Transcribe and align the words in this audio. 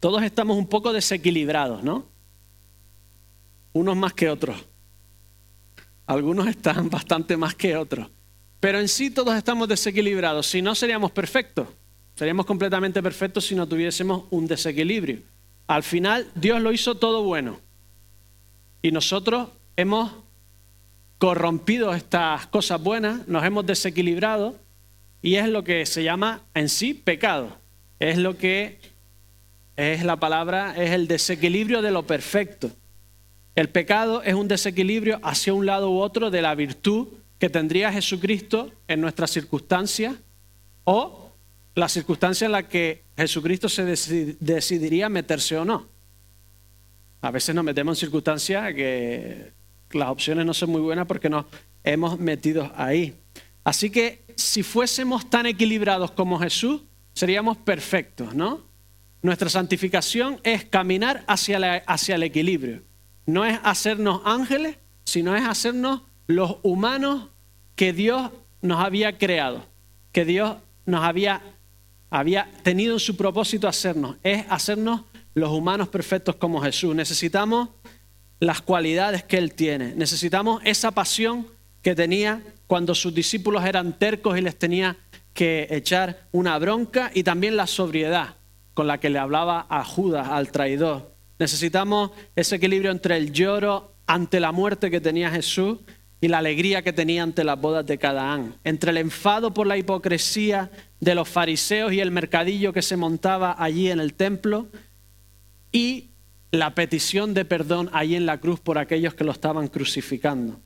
Todos 0.00 0.22
estamos 0.22 0.56
un 0.56 0.66
poco 0.66 0.92
desequilibrados, 0.92 1.82
¿no? 1.82 2.06
Unos 3.72 3.96
más 3.96 4.14
que 4.14 4.30
otros. 4.30 4.56
Algunos 6.06 6.48
están 6.48 6.88
bastante 6.90 7.36
más 7.36 7.54
que 7.54 7.76
otros. 7.76 8.08
Pero 8.58 8.80
en 8.80 8.88
sí 8.88 9.10
todos 9.10 9.36
estamos 9.36 9.68
desequilibrados. 9.68 10.46
Si 10.46 10.60
no, 10.60 10.74
seríamos 10.74 11.12
perfectos. 11.12 11.68
Seríamos 12.14 12.46
completamente 12.46 13.02
perfectos 13.02 13.46
si 13.46 13.54
no 13.54 13.66
tuviésemos 13.66 14.24
un 14.30 14.46
desequilibrio. 14.46 15.20
Al 15.66 15.82
final, 15.82 16.30
Dios 16.34 16.60
lo 16.60 16.72
hizo 16.72 16.96
todo 16.96 17.22
bueno. 17.22 17.60
Y 18.82 18.90
nosotros 18.92 19.48
hemos 19.76 20.12
corrompido 21.18 21.94
estas 21.94 22.46
cosas 22.46 22.82
buenas, 22.82 23.28
nos 23.28 23.44
hemos 23.44 23.66
desequilibrado 23.66 24.56
y 25.22 25.34
es 25.36 25.48
lo 25.48 25.64
que 25.64 25.84
se 25.86 26.02
llama 26.02 26.42
en 26.54 26.68
sí 26.68 26.94
pecado. 26.94 27.56
Es 27.98 28.18
lo 28.18 28.36
que 28.36 28.78
es 29.76 30.04
la 30.04 30.16
palabra, 30.16 30.74
es 30.76 30.90
el 30.90 31.08
desequilibrio 31.08 31.82
de 31.82 31.90
lo 31.90 32.06
perfecto. 32.06 32.70
El 33.54 33.68
pecado 33.68 34.22
es 34.22 34.34
un 34.34 34.48
desequilibrio 34.48 35.20
hacia 35.22 35.52
un 35.54 35.66
lado 35.66 35.90
u 35.90 36.00
otro 36.00 36.30
de 36.30 36.42
la 36.42 36.54
virtud 36.54 37.08
que 37.38 37.48
tendría 37.48 37.92
Jesucristo 37.92 38.70
en 38.86 39.00
nuestras 39.00 39.30
circunstancias 39.30 40.14
o 40.84 41.32
la 41.74 41.88
circunstancia 41.88 42.46
en 42.46 42.52
la 42.52 42.68
que 42.68 43.04
Jesucristo 43.16 43.68
se 43.68 43.84
decidiría 43.84 45.08
meterse 45.08 45.56
o 45.56 45.64
no. 45.64 45.88
A 47.22 47.30
veces 47.30 47.54
nos 47.54 47.64
metemos 47.64 47.96
en 47.96 48.00
circunstancias 48.00 48.74
que 48.74 49.52
las 49.92 50.08
opciones 50.08 50.46
no 50.46 50.54
son 50.54 50.70
muy 50.70 50.80
buenas 50.80 51.06
porque 51.06 51.28
nos 51.28 51.46
hemos 51.84 52.18
metido 52.18 52.70
ahí. 52.76 53.14
Así 53.64 53.90
que 53.90 54.22
si 54.36 54.62
fuésemos 54.62 55.28
tan 55.28 55.46
equilibrados 55.46 56.10
como 56.12 56.38
Jesús, 56.38 56.82
seríamos 57.12 57.58
perfectos, 57.58 58.34
¿no? 58.34 58.69
Nuestra 59.22 59.50
santificación 59.50 60.40
es 60.44 60.64
caminar 60.64 61.24
hacia, 61.26 61.76
hacia 61.86 62.14
el 62.14 62.22
equilibrio. 62.22 62.82
No 63.26 63.44
es 63.44 63.58
hacernos 63.62 64.22
ángeles, 64.24 64.76
sino 65.04 65.36
es 65.36 65.46
hacernos 65.46 66.02
los 66.26 66.56
humanos 66.62 67.28
que 67.76 67.92
Dios 67.92 68.30
nos 68.62 68.82
había 68.82 69.18
creado, 69.18 69.66
que 70.12 70.24
Dios 70.24 70.56
nos 70.86 71.04
había, 71.04 71.42
había 72.08 72.50
tenido 72.62 72.94
en 72.94 73.00
su 73.00 73.16
propósito 73.16 73.68
hacernos. 73.68 74.16
Es 74.22 74.44
hacernos 74.48 75.02
los 75.34 75.50
humanos 75.50 75.88
perfectos 75.88 76.36
como 76.36 76.60
Jesús. 76.62 76.94
Necesitamos 76.94 77.68
las 78.38 78.62
cualidades 78.62 79.22
que 79.22 79.36
Él 79.36 79.52
tiene. 79.52 79.94
Necesitamos 79.94 80.62
esa 80.64 80.92
pasión 80.92 81.46
que 81.82 81.94
tenía 81.94 82.42
cuando 82.66 82.94
sus 82.94 83.14
discípulos 83.14 83.64
eran 83.64 83.98
tercos 83.98 84.38
y 84.38 84.40
les 84.40 84.58
tenía 84.58 84.96
que 85.34 85.66
echar 85.70 86.26
una 86.32 86.58
bronca 86.58 87.10
y 87.14 87.22
también 87.22 87.56
la 87.56 87.66
sobriedad 87.66 88.36
con 88.80 88.86
la 88.86 88.98
que 88.98 89.10
le 89.10 89.18
hablaba 89.18 89.66
a 89.68 89.84
Judas, 89.84 90.26
al 90.28 90.50
traidor. 90.50 91.14
Necesitamos 91.38 92.12
ese 92.34 92.56
equilibrio 92.56 92.90
entre 92.90 93.18
el 93.18 93.30
lloro 93.30 93.92
ante 94.06 94.40
la 94.40 94.52
muerte 94.52 94.90
que 94.90 95.02
tenía 95.02 95.30
Jesús 95.30 95.80
y 96.18 96.28
la 96.28 96.38
alegría 96.38 96.80
que 96.80 96.94
tenía 96.94 97.22
ante 97.22 97.44
las 97.44 97.60
bodas 97.60 97.84
de 97.84 97.98
Cadaán, 97.98 98.54
entre 98.64 98.92
el 98.92 98.96
enfado 98.96 99.52
por 99.52 99.66
la 99.66 99.76
hipocresía 99.76 100.70
de 100.98 101.14
los 101.14 101.28
fariseos 101.28 101.92
y 101.92 102.00
el 102.00 102.10
mercadillo 102.10 102.72
que 102.72 102.80
se 102.80 102.96
montaba 102.96 103.54
allí 103.58 103.90
en 103.90 104.00
el 104.00 104.14
templo 104.14 104.68
y 105.72 106.12
la 106.50 106.74
petición 106.74 107.34
de 107.34 107.44
perdón 107.44 107.90
ahí 107.92 108.14
en 108.14 108.24
la 108.24 108.40
cruz 108.40 108.60
por 108.60 108.78
aquellos 108.78 109.12
que 109.12 109.24
lo 109.24 109.32
estaban 109.32 109.68
crucificando. 109.68 110.58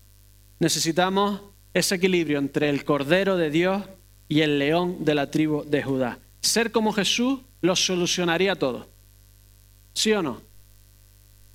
Necesitamos 0.61 1.41
ese 1.73 1.97
equilibrio 1.97 2.39
entre 2.39 2.71
el 2.71 2.85
Cordero 2.85 3.37
de 3.37 3.51
Dios 3.51 3.83
y 4.29 4.43
el 4.43 4.61
león 4.61 5.05
de 5.05 5.17
la 5.17 5.33
tribu 5.33 5.65
de 5.65 5.83
Judá. 5.83 6.21
Ser 6.45 6.71
como 6.71 6.93
Jesús 6.93 7.41
lo 7.65 7.75
solucionaría 7.75 8.57
todo. 8.57 8.89
¿Sí 9.95 10.13
o 10.13 10.23
no? 10.23 10.43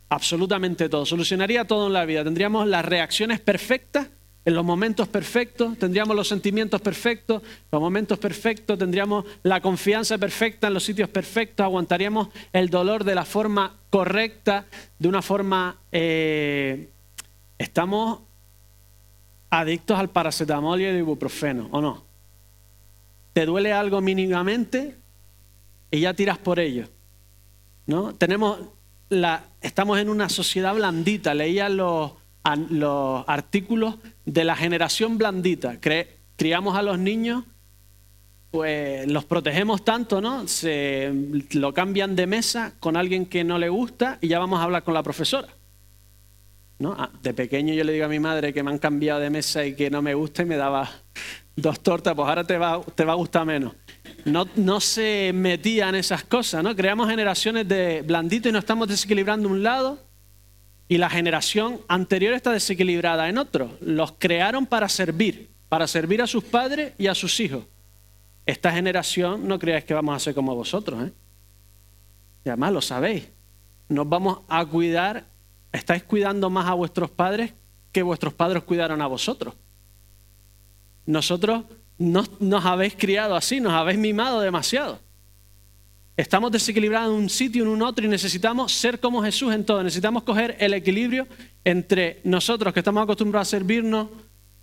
Absolutamente 0.10 0.90
todo. 0.90 1.06
Solucionaría 1.06 1.66
todo 1.66 1.88
en 1.88 1.94
la 1.94 2.06
vida. 2.06 2.24
Tendríamos 2.24 2.68
las 2.68 2.84
reacciones 2.84 3.40
perfectas 3.40 4.08
en 4.46 4.56
los 4.56 4.66
momentos 4.66 5.08
perfectos, 5.08 5.78
tendríamos 5.78 6.16
los 6.16 6.28
sentimientos 6.28 6.82
perfectos, 6.82 7.44
los 7.72 7.80
momentos 7.80 8.17
perfectos, 8.17 8.80
tendríamos 8.80 9.26
la 9.44 9.61
confianza 9.61 10.17
perfecta 10.17 10.67
en 10.67 10.73
los 10.73 10.83
sitios 10.83 11.10
perfectos, 11.10 11.64
aguantaríamos 11.64 12.30
el 12.54 12.70
dolor 12.70 13.04
de 13.04 13.14
la 13.14 13.26
forma 13.26 13.76
correcta, 13.89 14.66
de 14.98 15.08
una 15.08 15.22
forma... 15.22 15.78
Eh, 15.92 16.89
estamos 17.60 18.22
adictos 19.52 20.00
al 20.00 20.10
paracetamol 20.10 20.82
y 20.82 20.86
al 20.86 20.98
ibuprofeno, 20.98 21.67
¿o 21.72 21.82
no? 21.82 22.04
¿Te 23.33 23.45
duele 23.45 23.73
algo 23.73 24.02
mínimamente? 24.02 24.98
Y 25.92 26.02
ya 26.02 26.14
tiras 26.14 26.38
por 26.38 26.60
ello. 26.60 26.88
¿no? 27.89 28.14
Tenemos 28.14 28.60
la, 29.10 29.44
estamos 29.61 30.00
en 30.00 30.10
una 30.10 30.30
sociedad 30.30 30.73
blandita. 30.76 31.33
Leía 31.33 31.70
los, 31.70 32.11
los 32.70 33.23
artículos 33.27 33.95
de 34.26 34.44
la 34.44 34.55
generación 34.55 35.17
blandita. 35.17 35.80
criamos 36.36 36.77
a 36.77 36.83
los 36.83 37.00
niños, 37.00 37.44
pues 38.52 39.08
los 39.08 39.26
protegemos 39.26 39.83
tanto, 39.83 40.22
¿no? 40.22 40.48
Se 40.48 41.11
lo 41.52 41.73
cambian 41.73 42.16
de 42.16 42.27
mesa 42.27 42.73
con 42.80 42.95
alguien 42.95 43.26
que 43.26 43.44
no 43.44 43.58
le 43.58 43.70
gusta 43.70 44.17
y 44.21 44.27
ya 44.27 44.39
vamos 44.39 44.60
a 44.60 44.64
hablar 44.64 44.83
con 44.83 44.94
la 44.94 45.04
profesora. 45.04 45.48
¿No? 46.77 46.95
Ah, 46.98 47.10
de 47.21 47.33
pequeño 47.33 47.73
yo 47.73 47.83
le 47.83 47.92
digo 47.92 48.06
a 48.06 48.10
mi 48.10 48.20
madre 48.20 48.54
que 48.54 48.64
me 48.64 48.71
han 48.71 48.77
cambiado 48.77 49.20
de 49.20 49.30
mesa 49.30 49.66
y 49.66 49.76
que 49.76 49.89
no 49.89 50.02
me 50.02 50.14
gusta 50.14 50.44
y 50.44 50.45
me 50.45 50.56
daba 50.56 50.89
dos 51.56 51.82
tortas, 51.82 52.16
pues 52.16 52.30
ahora 52.30 52.45
te 52.45 52.58
va, 52.58 52.82
te 52.95 53.04
va 53.04 53.11
a 53.14 53.16
gustar 53.16 53.45
menos 53.45 53.73
no, 54.26 54.80
se 54.80 55.32
metían 55.34 55.96
esas 55.96 56.24
cosas, 56.24 56.64
¿no? 56.64 56.76
Creamos 56.76 57.10
generaciones 57.10 57.68
de 57.68 58.02
blanditos 58.02 58.50
y 58.50 58.54
nos 58.54 58.64
estamos 58.64 58.88
desequilibrando 58.88 59.48
un 59.48 59.64
lado 59.64 60.00
y 60.88 60.98
la 60.98 61.10
generación 61.10 61.82
anterior 61.88 62.34
está 62.34 62.52
desequilibrada 62.52 63.30
en 63.30 63.38
otro. 63.38 63.78
Los 63.82 64.14
crearon 64.18 64.66
para 64.66 64.90
servir, 64.90 65.50
para 65.70 65.88
servir 65.88 66.22
a 66.22 66.28
sus 66.28 66.44
padres 66.44 66.94
y 66.98 67.08
a 67.08 67.16
sus 67.16 67.40
hijos. 67.40 67.66
Esta 68.46 68.72
generación 68.72 69.48
no 69.48 69.60
creáis 69.60 69.86
que 69.86 69.94
vamos 69.94 70.16
a 70.16 70.20
ser 70.20 70.34
como 70.34 70.56
vosotros, 70.56 71.08
¿eh? 71.08 71.12
Y 72.46 72.50
además 72.50 72.74
lo 72.74 72.82
sabéis. 72.82 73.30
Nos 73.90 74.08
vamos 74.08 74.40
a 74.48 74.66
cuidar, 74.66 75.26
estáis 75.72 76.04
cuidando 76.04 76.50
más 76.50 76.68
a 76.68 76.74
vuestros 76.74 77.12
padres 77.12 77.54
que 77.92 78.02
vuestros 78.02 78.34
padres 78.34 78.64
cuidaron 78.64 79.02
a 79.02 79.08
vosotros. 79.08 79.56
Nosotros 81.06 81.64
no, 81.99 82.23
nos 82.39 82.65
habéis 82.65 82.95
criado 82.95 83.36
así, 83.36 83.60
nos 83.60 83.73
habéis 83.73 83.99
mimado 83.99 84.39
demasiado. 84.42 84.99
Estamos 86.17 86.52
desequilibrados 86.52 87.14
en 87.15 87.23
un 87.23 87.30
sitio, 87.30 87.64
en 87.64 87.70
un 87.70 87.82
otro, 87.82 88.04
y 88.05 88.08
necesitamos 88.08 88.73
ser 88.73 88.99
como 88.99 89.21
Jesús 89.21 89.54
en 89.54 89.64
todo. 89.64 89.83
Necesitamos 89.83 90.23
coger 90.23 90.58
el 90.59 90.73
equilibrio 90.73 91.27
entre 91.64 92.20
nosotros 92.23 92.73
que 92.73 92.80
estamos 92.80 93.04
acostumbrados 93.04 93.48
a 93.48 93.52
servirnos 93.52 94.08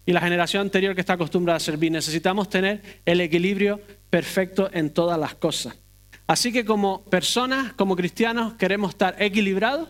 y 0.04 0.12
la 0.12 0.20
generación 0.20 0.62
anterior 0.62 0.94
que 0.94 1.00
está 1.00 1.14
acostumbrada 1.14 1.56
a 1.56 1.60
servir. 1.60 1.92
Necesitamos 1.92 2.48
tener 2.48 3.00
el 3.04 3.20
equilibrio 3.20 3.80
perfecto 4.10 4.69
en 4.72 4.91
todas 4.91 5.19
las 5.19 5.34
cosas. 5.34 5.76
Así 6.26 6.52
que 6.52 6.64
como 6.64 7.04
personas, 7.04 7.72
como 7.75 7.96
cristianos, 7.96 8.54
queremos 8.54 8.91
estar 8.91 9.16
equilibrados 9.19 9.88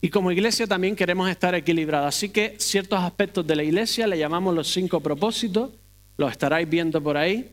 y 0.00 0.10
como 0.10 0.30
iglesia 0.30 0.66
también 0.66 0.96
queremos 0.96 1.30
estar 1.30 1.54
equilibrados. 1.54 2.08
Así 2.08 2.28
que 2.28 2.56
ciertos 2.58 3.00
aspectos 3.00 3.46
de 3.46 3.56
la 3.56 3.62
iglesia 3.62 4.06
le 4.06 4.18
llamamos 4.18 4.54
los 4.54 4.70
cinco 4.72 5.00
propósitos 5.00 5.70
los 6.16 6.30
estaréis 6.30 6.68
viendo 6.68 7.02
por 7.02 7.16
ahí. 7.16 7.50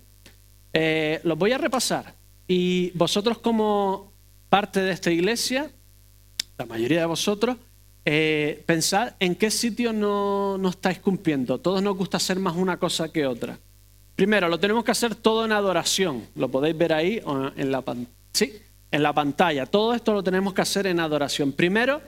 Eh, 0.73 1.19
los 1.23 1.37
voy 1.37 1.51
a 1.51 1.57
repasar. 1.57 2.13
Y 2.47 2.91
vosotros 2.91 3.39
como 3.39 4.11
parte 4.49 4.81
de 4.81 4.91
esta 4.91 5.11
iglesia, 5.11 5.69
la 6.57 6.65
mayoría 6.65 6.99
de 6.99 7.05
vosotros, 7.05 7.57
eh, 8.03 8.63
pensad 8.65 9.13
en 9.19 9.35
qué 9.35 9.51
sitio 9.51 9.93
no, 9.93 10.57
no 10.57 10.69
estáis 10.69 10.99
cumpliendo. 10.99 11.59
Todos 11.59 11.81
nos 11.81 11.95
gusta 11.95 12.17
hacer 12.17 12.39
más 12.39 12.55
una 12.55 12.77
cosa 12.77 13.11
que 13.11 13.25
otra. 13.25 13.57
Primero, 14.15 14.49
lo 14.49 14.59
tenemos 14.59 14.83
que 14.83 14.91
hacer 14.91 15.15
todo 15.15 15.45
en 15.45 15.51
adoración. 15.51 16.27
Lo 16.35 16.49
podéis 16.49 16.77
ver 16.77 16.93
ahí 16.93 17.21
en 17.55 17.71
la, 17.71 17.83
¿sí? 18.33 18.53
en 18.91 19.03
la 19.03 19.13
pantalla. 19.13 19.65
Todo 19.65 19.93
esto 19.93 20.13
lo 20.13 20.23
tenemos 20.23 20.53
que 20.53 20.61
hacer 20.61 20.87
en 20.87 20.99
adoración. 20.99 21.53
Primero, 21.53 22.01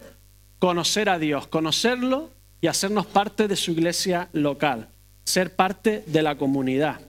conocer 0.59 1.09
a 1.09 1.17
Dios, 1.17 1.47
conocerlo 1.47 2.29
y 2.61 2.67
hacernos 2.67 3.05
parte 3.05 3.47
de 3.47 3.55
su 3.55 3.71
iglesia 3.71 4.29
local 4.33 4.89
ser 5.23 5.55
parte 5.55 6.03
de 6.05 6.21
la 6.21 6.37
comunidad, 6.37 7.01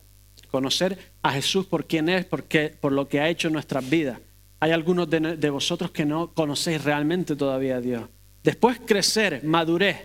conocer 0.50 0.98
a 1.22 1.32
Jesús 1.32 1.66
por 1.66 1.86
quién 1.86 2.08
es, 2.08 2.24
por, 2.24 2.44
por 2.80 2.92
lo 2.92 3.08
que 3.08 3.20
ha 3.20 3.28
hecho 3.28 3.48
en 3.48 3.54
nuestras 3.54 3.88
vidas. 3.88 4.18
Hay 4.60 4.70
algunos 4.70 5.10
de, 5.10 5.36
de 5.36 5.50
vosotros 5.50 5.90
que 5.90 6.04
no 6.04 6.32
conocéis 6.32 6.82
realmente 6.84 7.36
todavía 7.36 7.76
a 7.76 7.80
Dios. 7.80 8.08
Después 8.42 8.80
crecer, 8.84 9.42
madurez, 9.44 9.96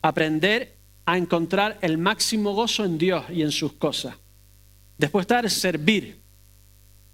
aprender 0.00 0.76
a 1.04 1.16
encontrar 1.16 1.78
el 1.82 1.98
máximo 1.98 2.54
gozo 2.54 2.84
en 2.84 2.98
Dios 2.98 3.24
y 3.30 3.42
en 3.42 3.52
sus 3.52 3.74
cosas. 3.74 4.16
Después 4.98 5.24
estar 5.24 5.48
servir, 5.50 6.20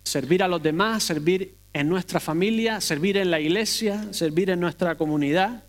servir 0.03 0.43
a 0.43 0.49
los 0.49 0.63
demás, 0.63 1.03
servir 1.03 1.57
en 1.73 1.89
nuestra 1.89 2.21
familia, 2.21 2.81
servir 2.81 3.17
en 3.17 3.31
la 3.31 3.41
iglesia, 3.41 4.13
servir 4.13 4.51
en 4.51 4.61
nuestra 4.61 4.97
comunidad 4.97 5.65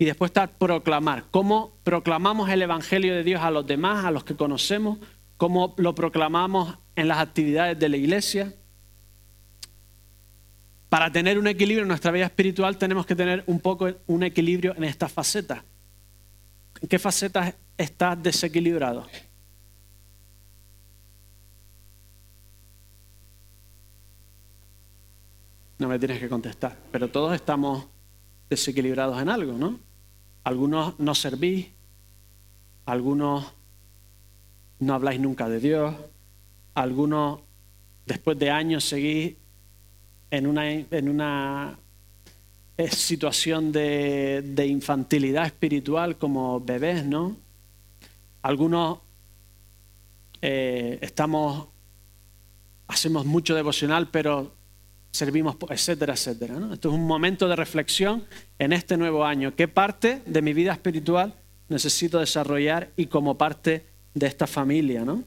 y 0.00 0.06
después 0.06 0.30
está 0.30 0.46
proclamar. 0.46 1.26
¿Cómo 1.30 1.74
proclamamos 1.84 2.48
el 2.48 2.62
Evangelio 2.62 3.14
de 3.14 3.22
Dios 3.22 3.42
a 3.42 3.50
los 3.50 3.66
demás, 3.66 4.06
a 4.06 4.10
los 4.10 4.24
que 4.24 4.34
conocemos? 4.34 4.98
¿Cómo 5.36 5.74
lo 5.76 5.94
proclamamos 5.94 6.78
en 6.96 7.06
las 7.06 7.18
actividades 7.18 7.78
de 7.78 7.88
la 7.88 7.96
iglesia? 7.98 8.54
para 10.88 11.12
tener 11.12 11.38
un 11.38 11.46
equilibrio 11.46 11.82
en 11.82 11.88
nuestra 11.88 12.10
vida 12.10 12.26
espiritual 12.26 12.76
tenemos 12.76 13.06
que 13.06 13.14
tener 13.14 13.44
un 13.46 13.60
poco 13.60 13.88
un 14.08 14.24
equilibrio 14.24 14.74
en 14.76 14.82
esta 14.82 15.08
faceta. 15.08 15.64
¿En 16.82 16.88
qué 16.88 16.98
facetas 16.98 17.54
estás 17.78 18.20
desequilibrado? 18.20 19.06
No 25.78 25.86
me 25.86 25.96
tienes 26.00 26.18
que 26.18 26.28
contestar, 26.28 26.76
pero 26.90 27.08
todos 27.08 27.36
estamos 27.36 27.86
desequilibrados 28.48 29.22
en 29.22 29.28
algo, 29.28 29.52
¿no? 29.52 29.89
Algunos 30.44 30.98
no 30.98 31.14
servís, 31.14 31.68
algunos 32.86 33.52
no 34.78 34.94
habláis 34.94 35.20
nunca 35.20 35.48
de 35.48 35.60
Dios, 35.60 35.94
algunos 36.74 37.40
después 38.06 38.38
de 38.38 38.50
años 38.50 38.84
seguís 38.84 39.36
en 40.30 40.46
una, 40.46 40.64
una 40.90 41.78
situación 42.90 43.72
de, 43.72 44.42
de, 44.42 44.66
infantilidad 44.66 45.46
espiritual 45.46 46.16
como 46.16 46.60
bebés, 46.60 47.04
¿no? 47.04 47.36
Algunos 48.42 49.00
eh, 50.40 50.98
estamos, 51.02 51.68
hacemos 52.88 53.26
mucho 53.26 53.54
devocional, 53.54 54.08
pero 54.08 54.52
servimos, 55.10 55.56
etcétera, 55.68 56.14
etcétera. 56.14 56.54
Esto 56.72 56.88
es 56.88 56.94
un 56.94 57.06
momento 57.06 57.48
de 57.48 57.56
reflexión 57.56 58.24
en 58.58 58.72
este 58.72 58.96
nuevo 58.96 59.24
año. 59.24 59.54
¿Qué 59.54 59.68
parte 59.68 60.22
de 60.26 60.42
mi 60.42 60.52
vida 60.52 60.72
espiritual 60.72 61.34
necesito 61.68 62.18
desarrollar 62.18 62.90
y 62.96 63.06
como 63.06 63.36
parte 63.36 63.86
de 64.14 64.26
esta 64.26 64.46
familia? 64.46 65.04
¿no? 65.04 65.24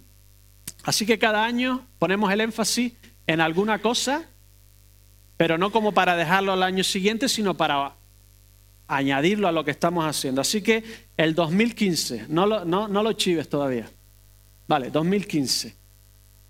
Así 0.83 1.05
que 1.05 1.19
cada 1.19 1.43
año 1.43 1.85
ponemos 1.99 2.31
el 2.31 2.41
énfasis 2.41 2.93
en 3.27 3.41
alguna 3.41 3.81
cosa, 3.81 4.25
pero 5.37 5.57
no 5.57 5.71
como 5.71 5.93
para 5.93 6.15
dejarlo 6.15 6.53
al 6.53 6.63
año 6.63 6.83
siguiente, 6.83 7.27
sino 7.29 7.55
para 7.55 7.95
añadirlo 8.87 9.47
a 9.47 9.51
lo 9.51 9.63
que 9.63 9.71
estamos 9.71 10.05
haciendo. 10.05 10.41
Así 10.41 10.61
que 10.61 10.83
el 11.17 11.35
2015, 11.35 12.25
no 12.29 12.45
lo, 12.45 12.65
no, 12.65 12.87
no 12.87 13.03
lo 13.03 13.13
chives 13.13 13.49
todavía. 13.49 13.89
Vale, 14.67 14.89
2015. 14.89 15.75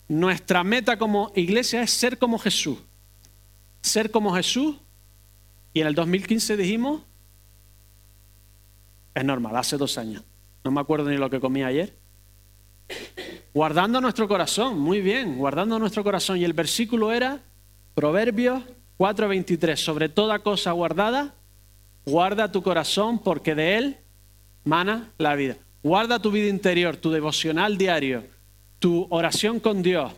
Nuestra 0.09 0.63
meta 0.63 0.97
como 0.97 1.31
iglesia 1.35 1.81
es 1.81 1.91
ser 1.91 2.17
como 2.17 2.37
Jesús. 2.37 2.77
Ser 3.83 4.09
como 4.09 4.33
Jesús. 4.33 4.77
Y 5.73 5.81
en 5.81 5.87
el 5.87 5.93
2015 5.93 6.57
dijimos, 6.57 7.03
es 9.13 9.23
normal, 9.23 9.55
hace 9.55 9.77
dos 9.77 9.99
años. 9.99 10.23
No 10.63 10.71
me 10.71 10.81
acuerdo 10.81 11.09
ni 11.09 11.17
lo 11.17 11.29
que 11.29 11.39
comí 11.39 11.63
ayer. 11.63 11.95
Guardando 13.53 14.01
nuestro 14.01 14.27
corazón, 14.27 14.79
muy 14.79 15.01
bien, 15.01 15.37
guardando 15.37 15.77
nuestro 15.77 16.03
corazón. 16.03 16.37
Y 16.37 16.43
el 16.43 16.53
versículo 16.53 17.11
era 17.11 17.39
Proverbios 17.93 18.63
4:23, 18.97 19.75
sobre 19.75 20.09
toda 20.09 20.39
cosa 20.39 20.71
guardada, 20.71 21.35
guarda 22.05 22.51
tu 22.51 22.63
corazón 22.63 23.19
porque 23.19 23.53
de 23.53 23.77
él 23.77 23.97
mana 24.63 25.11
la 25.17 25.35
vida. 25.35 25.57
Guarda 25.83 26.19
tu 26.19 26.31
vida 26.31 26.47
interior, 26.47 26.95
tu 26.97 27.11
devocional 27.11 27.77
diario, 27.77 28.23
tu 28.79 29.05
oración 29.09 29.59
con 29.59 29.83
Dios. 29.83 30.13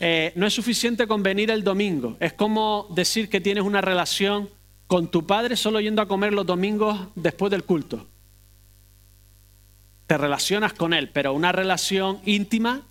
Eh, 0.00 0.32
no 0.34 0.46
es 0.46 0.54
suficiente 0.54 1.06
con 1.06 1.22
venir 1.22 1.50
el 1.50 1.62
domingo. 1.62 2.16
Es 2.20 2.32
como 2.32 2.88
decir 2.94 3.28
que 3.28 3.40
tienes 3.40 3.64
una 3.64 3.80
relación 3.80 4.50
con 4.86 5.10
tu 5.10 5.26
padre 5.26 5.56
solo 5.56 5.80
yendo 5.80 6.02
a 6.02 6.08
comer 6.08 6.32
los 6.32 6.46
domingos 6.46 7.08
después 7.14 7.50
del 7.50 7.64
culto 7.64 8.06
te 10.06 10.16
relacionas 10.16 10.72
con 10.72 10.94
Él, 10.94 11.10
pero 11.12 11.32
una 11.32 11.52
relación 11.52 12.20
íntima, 12.24 12.82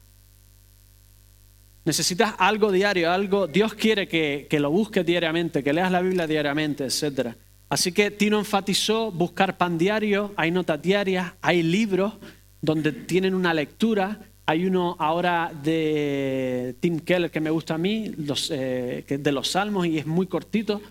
necesitas 1.86 2.36
algo 2.38 2.72
diario, 2.72 3.12
algo, 3.12 3.48
Dios 3.48 3.74
quiere 3.74 4.08
que, 4.08 4.48
lo 4.60 4.70
busques 4.70 5.06
diariamente, 5.06 5.64
que 5.64 5.74
leas 5.74 5.92
la 5.92 6.02
Biblia 6.02 6.28
diariamente, 6.28 6.86
etc. 6.86 7.36
Así 7.70 7.92
que 7.92 8.12
Tino 8.12 8.40
enfatizó 8.40 9.12
buscar 9.12 9.58
pan 9.58 9.78
diario, 9.78 10.34
hay 10.36 10.52
notas 10.52 10.82
diarias, 10.82 11.34
hay 11.42 11.64
libros 11.64 12.14
donde 12.62 12.92
tienen 12.92 13.34
una 13.34 13.54
lectura, 13.54 14.20
hay 14.46 14.66
uno 14.66 14.96
ahora 15.00 15.52
de 15.64 16.76
Tim 16.80 17.00
Keller 17.00 17.32
que 17.32 17.40
me 17.40 17.50
gusta 17.50 17.76
a 17.76 17.78
mí, 17.78 18.14
eh, 18.50 19.06
de 19.08 19.32
los 19.32 19.50
Salmos 19.50 19.88
y 19.88 19.98
es 19.98 20.06
muy 20.06 20.28
cortito. 20.28 20.82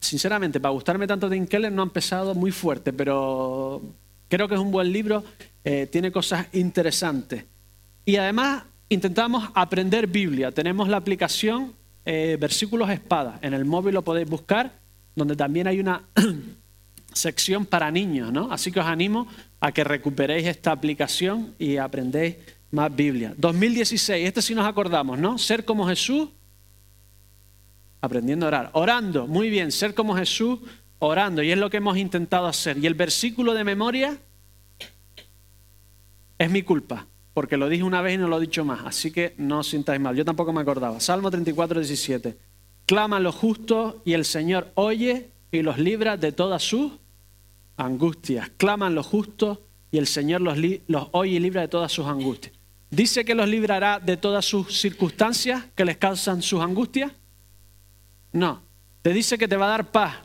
sinceramente, 0.00 0.60
para 0.60 0.72
gustarme 0.72 1.06
tanto 1.06 1.28
Tim 1.28 1.46
Keller 1.46 1.72
no 1.72 1.82
ha 1.82 1.86
empezado 1.86 2.34
muy 2.34 2.52
fuerte, 2.52 2.92
pero 2.92 3.82
Creo 4.28 4.46
que 4.46 4.54
es 4.54 4.60
un 4.60 4.70
buen 4.70 4.92
libro, 4.92 5.24
eh, 5.64 5.88
tiene 5.90 6.12
cosas 6.12 6.46
interesantes. 6.52 7.44
Y 8.04 8.16
además 8.16 8.64
intentamos 8.90 9.48
aprender 9.54 10.06
Biblia. 10.06 10.52
Tenemos 10.52 10.88
la 10.88 10.98
aplicación 10.98 11.72
eh, 12.04 12.36
Versículos 12.38 12.90
Espada. 12.90 13.38
En 13.40 13.54
el 13.54 13.64
móvil 13.64 13.94
lo 13.94 14.02
podéis 14.02 14.28
buscar, 14.28 14.72
donde 15.16 15.34
también 15.34 15.66
hay 15.66 15.80
una 15.80 16.02
sección 17.12 17.64
para 17.64 17.90
niños, 17.90 18.30
¿no? 18.30 18.52
Así 18.52 18.70
que 18.70 18.80
os 18.80 18.86
animo 18.86 19.28
a 19.60 19.72
que 19.72 19.84
recuperéis 19.84 20.46
esta 20.46 20.72
aplicación 20.72 21.54
y 21.58 21.76
aprendéis 21.76 22.36
más 22.70 22.94
Biblia. 22.94 23.34
2016, 23.36 24.26
este 24.26 24.42
sí 24.42 24.54
nos 24.54 24.66
acordamos, 24.66 25.18
¿no? 25.18 25.38
Ser 25.38 25.64
como 25.64 25.86
Jesús, 25.86 26.28
aprendiendo 28.00 28.46
a 28.46 28.48
orar. 28.48 28.70
Orando, 28.74 29.26
muy 29.26 29.50
bien, 29.50 29.72
ser 29.72 29.94
como 29.94 30.16
Jesús, 30.16 30.60
orando 30.98 31.42
y 31.42 31.50
es 31.50 31.58
lo 31.58 31.70
que 31.70 31.78
hemos 31.78 31.96
intentado 31.96 32.46
hacer. 32.46 32.78
Y 32.78 32.86
el 32.86 32.94
versículo 32.94 33.54
de 33.54 33.64
memoria 33.64 34.18
es 36.38 36.50
mi 36.50 36.62
culpa, 36.62 37.06
porque 37.34 37.56
lo 37.56 37.68
dije 37.68 37.82
una 37.82 38.02
vez 38.02 38.14
y 38.14 38.18
no 38.18 38.28
lo 38.28 38.38
he 38.38 38.42
dicho 38.42 38.64
más, 38.64 38.80
así 38.84 39.10
que 39.10 39.34
no 39.38 39.60
os 39.60 39.68
sintáis 39.68 40.00
mal. 40.00 40.14
Yo 40.14 40.24
tampoco 40.24 40.52
me 40.52 40.60
acordaba. 40.60 41.00
Salmo 41.00 41.30
34, 41.30 41.80
17. 41.80 42.36
Claman 42.86 43.22
los 43.22 43.34
justos 43.34 43.96
y 44.04 44.12
el 44.12 44.24
Señor 44.24 44.70
oye 44.74 45.30
y 45.50 45.62
los 45.62 45.78
libra 45.78 46.16
de 46.16 46.32
todas 46.32 46.62
sus 46.62 46.92
angustias. 47.78 48.50
Claman 48.56 48.94
los 48.94 49.06
justos 49.06 49.60
y 49.90 49.98
el 49.98 50.06
Señor 50.06 50.40
los, 50.40 50.58
los 50.86 51.08
oye 51.12 51.32
y 51.32 51.40
libra 51.40 51.62
de 51.62 51.68
todas 51.68 51.90
sus 51.90 52.06
angustias. 52.06 52.54
¿Dice 52.90 53.24
que 53.24 53.34
los 53.34 53.48
librará 53.48 53.98
de 54.00 54.16
todas 54.16 54.44
sus 54.44 54.80
circunstancias 54.80 55.64
que 55.74 55.84
les 55.84 55.96
causan 55.96 56.42
sus 56.42 56.60
angustias? 56.60 57.12
No. 58.32 58.62
Te 59.02 59.12
dice 59.12 59.38
que 59.38 59.48
te 59.48 59.56
va 59.56 59.66
a 59.66 59.70
dar 59.70 59.90
paz, 59.90 60.16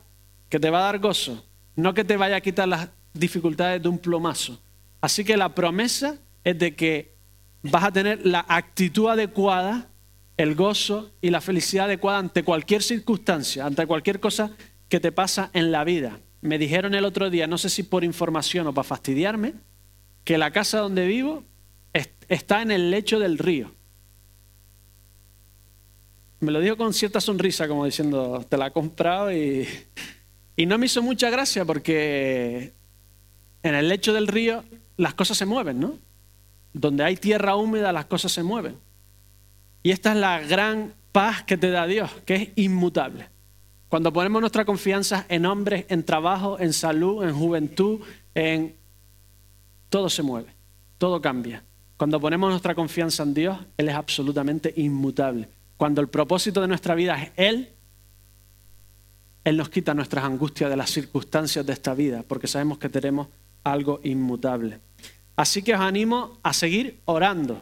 que 0.50 0.59
te 0.59 0.69
va 0.69 0.79
a 0.79 0.83
dar 0.83 1.00
gozo, 1.00 1.45
no 1.75 1.94
que 1.94 2.03
te 2.03 2.17
vaya 2.17 2.38
a 2.38 2.41
quitar 2.41 2.67
las 2.67 2.89
dificultades 3.13 3.81
de 3.81 3.89
un 3.89 3.97
plomazo. 3.97 4.59
Así 5.01 5.23
que 5.23 5.38
la 5.38 5.53
promesa 5.53 6.17
es 6.44 6.57
de 6.57 6.75
que 6.75 7.13
vas 7.61 7.83
a 7.83 7.91
tener 7.91 8.25
la 8.25 8.45
actitud 8.47 9.09
adecuada, 9.09 9.89
el 10.38 10.55
gozo 10.55 11.11
y 11.21 11.29
la 11.29 11.41
felicidad 11.41 11.85
adecuada 11.85 12.19
ante 12.19 12.44
cualquier 12.44 12.81
circunstancia, 12.81 13.65
ante 13.65 13.85
cualquier 13.85 14.19
cosa 14.19 14.51
que 14.89 15.00
te 15.00 15.12
pasa 15.12 15.50
en 15.53 15.72
la 15.72 15.83
vida. 15.83 16.19
Me 16.43 16.57
dijeron 16.59 16.93
el 16.93 17.05
otro 17.05 17.29
día, 17.29 17.47
no 17.47 17.57
sé 17.57 17.69
si 17.69 17.83
por 17.83 18.03
información 18.03 18.67
o 18.67 18.73
para 18.73 18.83
fastidiarme, 18.83 19.53
que 20.23 20.38
la 20.38 20.51
casa 20.51 20.79
donde 20.79 21.07
vivo 21.07 21.43
está 22.27 22.62
en 22.62 22.71
el 22.71 22.91
lecho 22.91 23.17
del 23.17 23.38
río. 23.38 23.71
Me 26.39 26.51
lo 26.51 26.59
dijo 26.59 26.77
con 26.77 26.93
cierta 26.93 27.21
sonrisa, 27.21 27.67
como 27.67 27.85
diciendo, 27.85 28.45
te 28.47 28.57
la 28.57 28.67
he 28.67 28.71
comprado 28.71 29.31
y 29.31 29.67
y 30.55 30.65
no 30.65 30.77
me 30.77 30.85
hizo 30.85 31.01
mucha 31.01 31.29
gracia 31.29 31.65
porque 31.65 32.73
en 33.63 33.75
el 33.75 33.89
lecho 33.89 34.13
del 34.13 34.27
río 34.27 34.63
las 34.97 35.13
cosas 35.15 35.38
se 35.38 35.45
mueven, 35.45 35.79
¿no? 35.79 35.97
Donde 36.73 37.03
hay 37.03 37.17
tierra 37.17 37.55
húmeda 37.55 37.91
las 37.91 38.05
cosas 38.05 38.31
se 38.31 38.43
mueven. 38.43 38.77
Y 39.81 39.91
esta 39.91 40.12
es 40.12 40.17
la 40.17 40.39
gran 40.41 40.93
paz 41.12 41.43
que 41.43 41.57
te 41.57 41.71
da 41.71 41.88
Dios, 41.88 42.12
que 42.25 42.35
es 42.35 42.50
inmutable. 42.55 43.29
Cuando 43.93 44.12
ponemos 44.12 44.41
nuestra 44.41 44.65
confianza 44.65 45.27
en 45.29 45.45
hombres, 45.45 45.85
en 45.88 46.03
trabajo, 46.03 46.59
en 46.59 46.73
salud, 46.73 47.23
en 47.23 47.31
juventud, 47.31 48.00
en... 48.33 48.75
Todo 49.88 50.09
se 50.09 50.23
mueve, 50.23 50.47
todo 50.97 51.21
cambia. 51.21 51.63
Cuando 51.95 52.19
ponemos 52.19 52.50
nuestra 52.50 52.73
confianza 52.73 53.21
en 53.21 53.35
Dios, 53.35 53.55
Él 53.77 53.89
es 53.89 53.93
absolutamente 53.93 54.73
inmutable. 54.77 55.47
Cuando 55.77 56.01
el 56.01 56.07
propósito 56.07 56.59
de 56.59 56.69
nuestra 56.69 56.95
vida 56.95 57.21
es 57.21 57.31
Él, 57.35 57.69
él 59.43 59.57
nos 59.57 59.69
quita 59.69 59.93
nuestras 59.93 60.25
angustias 60.25 60.71
de 60.71 60.75
las 60.75 60.89
circunstancias 60.89 61.63
de 61.63 61.73
esta 61.73 61.93
vida, 61.93 62.23
porque 62.27 62.47
sabemos 62.47 62.79
que 62.79 62.89
tenemos 62.89 63.27
algo 63.63 64.00
inmutable. 64.03 64.79
Así 65.35 65.62
que 65.62 65.75
os 65.75 65.81
animo 65.81 66.39
a 66.41 66.53
seguir 66.53 67.00
orando. 67.05 67.62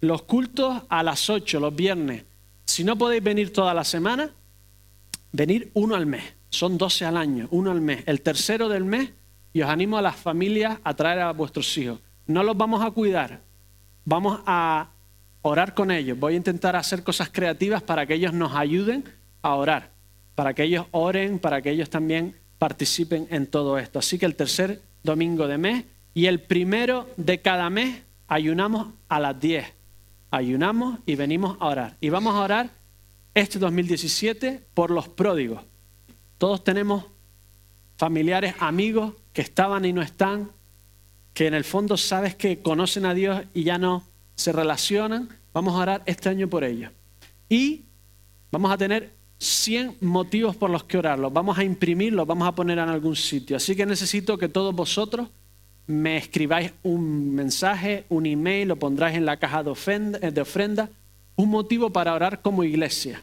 Los 0.00 0.22
cultos 0.22 0.84
a 0.88 1.02
las 1.02 1.28
8 1.28 1.58
los 1.58 1.74
viernes. 1.74 2.22
Si 2.64 2.84
no 2.84 2.96
podéis 2.96 3.24
venir 3.24 3.52
toda 3.52 3.74
la 3.74 3.82
semana, 3.82 4.30
venir 5.34 5.70
uno 5.74 5.94
al 5.94 6.06
mes. 6.06 6.24
Son 6.48 6.78
12 6.78 7.04
al 7.04 7.16
año, 7.16 7.48
uno 7.50 7.70
al 7.70 7.80
mes. 7.80 8.02
El 8.06 8.22
tercero 8.22 8.68
del 8.68 8.84
mes, 8.84 9.10
y 9.52 9.60
os 9.60 9.68
animo 9.68 9.98
a 9.98 10.02
las 10.02 10.16
familias 10.16 10.78
a 10.82 10.94
traer 10.94 11.20
a 11.20 11.32
vuestros 11.32 11.76
hijos. 11.76 12.00
No 12.26 12.42
los 12.42 12.56
vamos 12.56 12.82
a 12.82 12.90
cuidar, 12.90 13.40
vamos 14.04 14.40
a 14.46 14.88
orar 15.42 15.74
con 15.74 15.90
ellos. 15.90 16.18
Voy 16.18 16.34
a 16.34 16.36
intentar 16.36 16.74
hacer 16.76 17.02
cosas 17.02 17.28
creativas 17.30 17.82
para 17.82 18.06
que 18.06 18.14
ellos 18.14 18.32
nos 18.32 18.54
ayuden 18.54 19.04
a 19.42 19.54
orar 19.54 19.94
para 20.34 20.54
que 20.54 20.64
ellos 20.64 20.86
oren, 20.90 21.38
para 21.38 21.62
que 21.62 21.70
ellos 21.70 21.90
también 21.90 22.34
participen 22.58 23.26
en 23.30 23.46
todo 23.46 23.78
esto. 23.78 23.98
Así 23.98 24.18
que 24.18 24.26
el 24.26 24.36
tercer 24.36 24.82
domingo 25.02 25.46
de 25.46 25.58
mes 25.58 25.84
y 26.12 26.26
el 26.26 26.40
primero 26.40 27.08
de 27.16 27.40
cada 27.40 27.70
mes 27.70 28.02
ayunamos 28.26 28.88
a 29.08 29.20
las 29.20 29.38
10. 29.38 29.72
Ayunamos 30.30 30.98
y 31.06 31.14
venimos 31.14 31.56
a 31.60 31.66
orar. 31.66 31.96
Y 32.00 32.08
vamos 32.08 32.34
a 32.34 32.40
orar 32.40 32.70
este 33.34 33.58
2017 33.58 34.66
por 34.74 34.90
los 34.90 35.08
pródigos. 35.08 35.62
Todos 36.38 36.64
tenemos 36.64 37.04
familiares, 37.96 38.54
amigos 38.58 39.14
que 39.32 39.42
estaban 39.42 39.84
y 39.84 39.92
no 39.92 40.02
están, 40.02 40.50
que 41.32 41.46
en 41.46 41.54
el 41.54 41.64
fondo 41.64 41.96
sabes 41.96 42.34
que 42.34 42.60
conocen 42.60 43.06
a 43.06 43.14
Dios 43.14 43.42
y 43.54 43.64
ya 43.64 43.78
no 43.78 44.04
se 44.36 44.52
relacionan. 44.52 45.28
Vamos 45.52 45.74
a 45.74 45.78
orar 45.78 46.02
este 46.06 46.28
año 46.28 46.48
por 46.48 46.64
ellos. 46.64 46.92
Y 47.48 47.82
vamos 48.50 48.70
a 48.72 48.78
tener 48.78 49.12
100 49.38 49.98
motivos 50.00 50.56
por 50.56 50.70
los 50.70 50.84
que 50.84 50.98
orarlos. 50.98 51.32
Vamos 51.32 51.58
a 51.58 51.64
imprimirlos, 51.64 52.26
vamos 52.26 52.46
a 52.48 52.52
poner 52.52 52.78
en 52.78 52.88
algún 52.88 53.16
sitio. 53.16 53.56
Así 53.56 53.74
que 53.74 53.84
necesito 53.84 54.38
que 54.38 54.48
todos 54.48 54.74
vosotros 54.74 55.28
me 55.86 56.16
escribáis 56.16 56.72
un 56.82 57.34
mensaje, 57.34 58.06
un 58.08 58.26
email, 58.26 58.68
lo 58.68 58.76
pondráis 58.76 59.16
en 59.16 59.26
la 59.26 59.36
caja 59.38 59.62
de 59.62 59.70
ofrenda, 59.70 60.18
de 60.18 60.40
ofrenda, 60.40 60.88
un 61.36 61.50
motivo 61.50 61.90
para 61.90 62.14
orar 62.14 62.42
como 62.42 62.64
iglesia. 62.64 63.22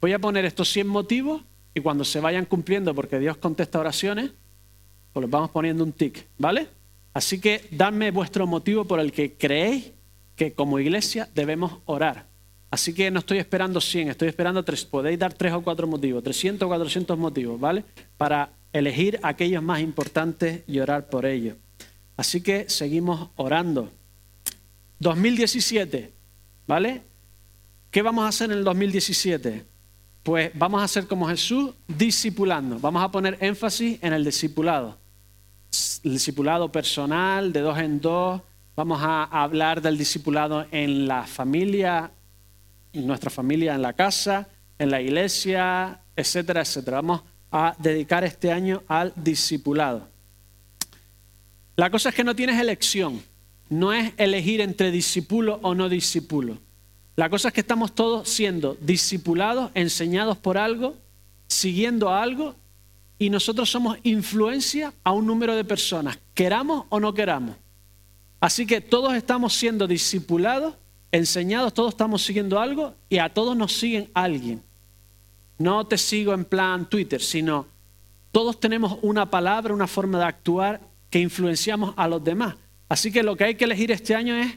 Voy 0.00 0.12
a 0.12 0.18
poner 0.18 0.44
estos 0.44 0.70
100 0.70 0.86
motivos 0.86 1.42
y 1.74 1.80
cuando 1.80 2.04
se 2.04 2.20
vayan 2.20 2.46
cumpliendo, 2.46 2.94
porque 2.94 3.18
Dios 3.18 3.36
contesta 3.36 3.78
oraciones, 3.78 4.30
pues 5.12 5.22
los 5.22 5.30
vamos 5.30 5.50
poniendo 5.50 5.84
un 5.84 5.92
tic, 5.92 6.26
¿vale? 6.38 6.68
Así 7.12 7.40
que 7.40 7.68
dadme 7.70 8.10
vuestro 8.10 8.46
motivo 8.46 8.84
por 8.84 9.00
el 9.00 9.12
que 9.12 9.34
creéis 9.34 9.92
que 10.36 10.52
como 10.52 10.78
iglesia 10.78 11.28
debemos 11.34 11.78
orar. 11.84 12.26
Así 12.70 12.94
que 12.94 13.10
no 13.10 13.18
estoy 13.18 13.38
esperando 13.38 13.80
100, 13.80 14.10
estoy 14.10 14.28
esperando 14.28 14.64
tres. 14.64 14.84
Podéis 14.84 15.18
dar 15.18 15.34
tres 15.34 15.52
o 15.52 15.60
cuatro 15.60 15.86
motivos, 15.88 16.22
300 16.22 16.64
o 16.66 16.68
400 16.68 17.18
motivos, 17.18 17.58
¿vale? 17.58 17.84
Para 18.16 18.50
elegir 18.72 19.18
aquellos 19.22 19.62
más 19.62 19.80
importantes 19.80 20.62
y 20.68 20.78
orar 20.78 21.10
por 21.10 21.26
ellos. 21.26 21.56
Así 22.16 22.40
que 22.42 22.68
seguimos 22.68 23.30
orando. 23.36 23.90
2017, 25.00 26.12
¿vale? 26.66 27.02
¿Qué 27.90 28.02
vamos 28.02 28.24
a 28.24 28.28
hacer 28.28 28.52
en 28.52 28.58
el 28.58 28.64
2017? 28.64 29.64
Pues 30.22 30.52
vamos 30.54 30.80
a 30.80 30.84
hacer 30.84 31.08
como 31.08 31.26
Jesús, 31.28 31.72
discipulando. 31.88 32.78
Vamos 32.78 33.02
a 33.02 33.10
poner 33.10 33.36
énfasis 33.40 33.98
en 34.00 34.12
el 34.12 34.24
discipulado. 34.24 34.96
El 36.04 36.12
discipulado 36.12 36.70
personal, 36.70 37.52
de 37.52 37.60
dos 37.60 37.76
en 37.78 38.00
dos. 38.00 38.42
Vamos 38.76 39.00
a 39.02 39.24
hablar 39.24 39.82
del 39.82 39.98
discipulado 39.98 40.66
en 40.70 41.08
la 41.08 41.26
familia, 41.26 42.12
en 42.92 43.06
nuestra 43.08 43.28
familia, 43.28 43.74
en 43.74 43.82
la 43.82 43.92
casa, 43.92 44.48
en 44.78 44.88
la 44.92 45.00
iglesia, 45.00 46.00
etcétera, 46.14 46.60
etcétera. 46.60 46.98
Vamos 46.98 47.22
a 47.50 47.74
dedicar 47.76 48.22
este 48.22 48.52
año 48.52 48.84
al 48.86 49.12
discipulado. 49.16 50.08
La 51.74 51.90
cosa 51.90 52.10
es 52.10 52.14
que 52.14 52.22
no 52.22 52.36
tienes 52.36 52.60
elección. 52.60 53.20
No 53.68 53.92
es 53.92 54.12
elegir 54.16 54.60
entre 54.60 54.92
discípulo 54.92 55.58
o 55.62 55.74
no 55.74 55.88
discípulo. 55.88 56.58
La 57.20 57.28
cosa 57.28 57.48
es 57.48 57.54
que 57.54 57.60
estamos 57.60 57.94
todos 57.94 58.30
siendo 58.30 58.78
discipulados, 58.80 59.70
enseñados 59.74 60.38
por 60.38 60.56
algo, 60.56 60.96
siguiendo 61.48 62.08
algo, 62.08 62.54
y 63.18 63.28
nosotros 63.28 63.68
somos 63.68 63.98
influencia 64.04 64.94
a 65.04 65.12
un 65.12 65.26
número 65.26 65.54
de 65.54 65.62
personas, 65.62 66.18
queramos 66.32 66.86
o 66.88 66.98
no 66.98 67.12
queramos. 67.12 67.56
Así 68.40 68.64
que 68.64 68.80
todos 68.80 69.12
estamos 69.12 69.52
siendo 69.52 69.86
discipulados, 69.86 70.76
enseñados, 71.12 71.74
todos 71.74 71.90
estamos 71.90 72.22
siguiendo 72.22 72.58
algo 72.58 72.94
y 73.10 73.18
a 73.18 73.28
todos 73.28 73.54
nos 73.54 73.74
siguen 73.74 74.10
alguien. 74.14 74.62
No 75.58 75.86
te 75.86 75.98
sigo 75.98 76.32
en 76.32 76.46
plan 76.46 76.88
Twitter, 76.88 77.20
sino 77.20 77.66
todos 78.32 78.58
tenemos 78.58 78.98
una 79.02 79.28
palabra, 79.28 79.74
una 79.74 79.86
forma 79.86 80.18
de 80.18 80.24
actuar 80.24 80.80
que 81.10 81.18
influenciamos 81.20 81.92
a 81.98 82.08
los 82.08 82.24
demás. 82.24 82.54
Así 82.88 83.12
que 83.12 83.22
lo 83.22 83.36
que 83.36 83.44
hay 83.44 83.56
que 83.56 83.64
elegir 83.66 83.90
este 83.90 84.14
año 84.14 84.34
es 84.36 84.56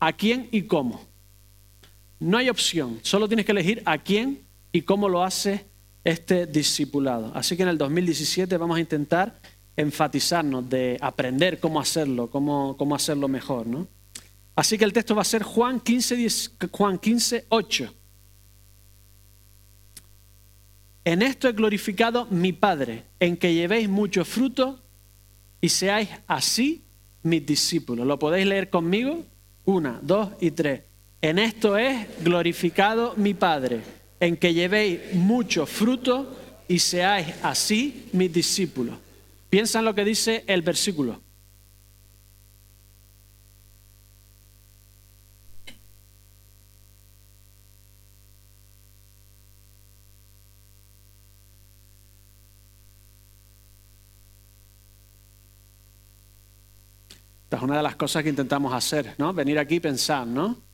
a 0.00 0.12
quién 0.12 0.50
y 0.52 0.64
cómo. 0.64 1.13
No 2.20 2.38
hay 2.38 2.48
opción, 2.48 3.00
solo 3.02 3.28
tienes 3.28 3.46
que 3.46 3.52
elegir 3.52 3.82
a 3.84 3.98
quién 3.98 4.40
y 4.72 4.82
cómo 4.82 5.08
lo 5.08 5.22
hace 5.22 5.66
este 6.04 6.46
discipulado. 6.46 7.32
Así 7.34 7.56
que 7.56 7.62
en 7.62 7.70
el 7.70 7.78
2017 7.78 8.56
vamos 8.56 8.76
a 8.76 8.80
intentar 8.80 9.40
enfatizarnos 9.76 10.68
de 10.68 10.96
aprender 11.00 11.58
cómo 11.58 11.80
hacerlo, 11.80 12.30
cómo, 12.30 12.76
cómo 12.76 12.94
hacerlo 12.94 13.28
mejor. 13.28 13.66
¿no? 13.66 13.88
Así 14.54 14.78
que 14.78 14.84
el 14.84 14.92
texto 14.92 15.14
va 15.14 15.22
a 15.22 15.26
ser 15.26 15.42
Juan 15.42 15.80
15, 15.80 16.30
Juan 16.70 16.98
15, 16.98 17.46
8. 17.48 17.94
En 21.06 21.22
esto 21.22 21.48
he 21.48 21.52
glorificado 21.52 22.26
mi 22.30 22.52
Padre, 22.52 23.04
en 23.20 23.36
que 23.36 23.52
llevéis 23.52 23.88
mucho 23.88 24.24
fruto 24.24 24.80
y 25.60 25.68
seáis 25.68 26.08
así 26.26 26.84
mis 27.22 27.44
discípulos. 27.44 28.06
¿Lo 28.06 28.18
podéis 28.18 28.46
leer 28.46 28.70
conmigo? 28.70 29.24
Una, 29.64 29.98
dos 30.02 30.30
y 30.40 30.50
tres. 30.50 30.82
En 31.24 31.38
esto 31.38 31.78
es 31.78 32.22
glorificado 32.22 33.14
mi 33.16 33.32
Padre, 33.32 33.80
en 34.20 34.36
que 34.36 34.52
llevéis 34.52 35.14
mucho 35.14 35.64
fruto 35.64 36.36
y 36.68 36.78
seáis 36.78 37.28
así 37.42 38.10
mis 38.12 38.30
discípulos. 38.30 38.98
Piensa 39.48 39.78
en 39.78 39.86
lo 39.86 39.94
que 39.94 40.04
dice 40.04 40.44
el 40.46 40.60
versículo. 40.60 41.22
Esta 57.44 57.56
es 57.56 57.62
una 57.62 57.78
de 57.78 57.82
las 57.82 57.96
cosas 57.96 58.22
que 58.22 58.28
intentamos 58.28 58.74
hacer, 58.74 59.14
¿no? 59.16 59.32
Venir 59.32 59.58
aquí 59.58 59.76
y 59.76 59.80
pensar, 59.80 60.26
¿no? 60.26 60.73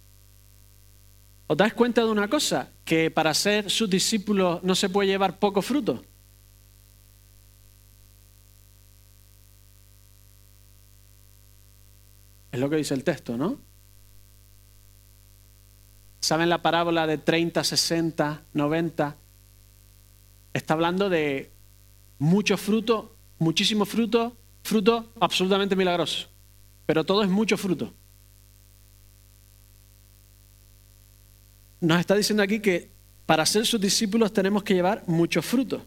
¿Os 1.50 1.57
dais 1.57 1.75
cuenta 1.75 2.04
de 2.04 2.11
una 2.12 2.28
cosa? 2.28 2.71
Que 2.85 3.11
para 3.11 3.35
ser 3.35 3.69
sus 3.73 3.90
discípulos 3.90 4.62
no 4.62 4.76
se 4.76 4.88
puede 4.88 5.09
llevar 5.09 5.40
poco 5.40 5.62
fruto. 5.62 6.04
Es 12.52 12.61
lo 12.61 12.71
que 12.71 12.76
dice 12.76 12.95
el 12.95 13.02
texto, 13.02 13.37
¿no? 13.37 13.59
¿Saben 16.21 16.49
la 16.49 16.62
parábola 16.62 17.09
de 17.09 17.19
30, 17.19 17.64
60, 17.64 18.42
90? 18.52 19.16
Está 20.52 20.75
hablando 20.75 21.09
de 21.09 21.50
mucho 22.21 22.57
fruto, 22.59 23.16
muchísimo 23.40 23.87
fruto, 23.87 24.37
fruto 24.62 25.11
absolutamente 25.19 25.75
milagroso. 25.75 26.28
Pero 26.87 27.02
todo 27.02 27.25
es 27.25 27.28
mucho 27.28 27.57
fruto. 27.57 27.92
Nos 31.80 32.00
está 32.00 32.14
diciendo 32.14 32.42
aquí 32.42 32.60
que 32.60 32.90
para 33.26 33.46
ser 33.46 33.64
sus 33.66 33.80
discípulos 33.80 34.32
tenemos 34.32 34.62
que 34.62 34.75
llevar 34.75 35.02
mucho 35.06 35.40
fruto. 35.40 35.84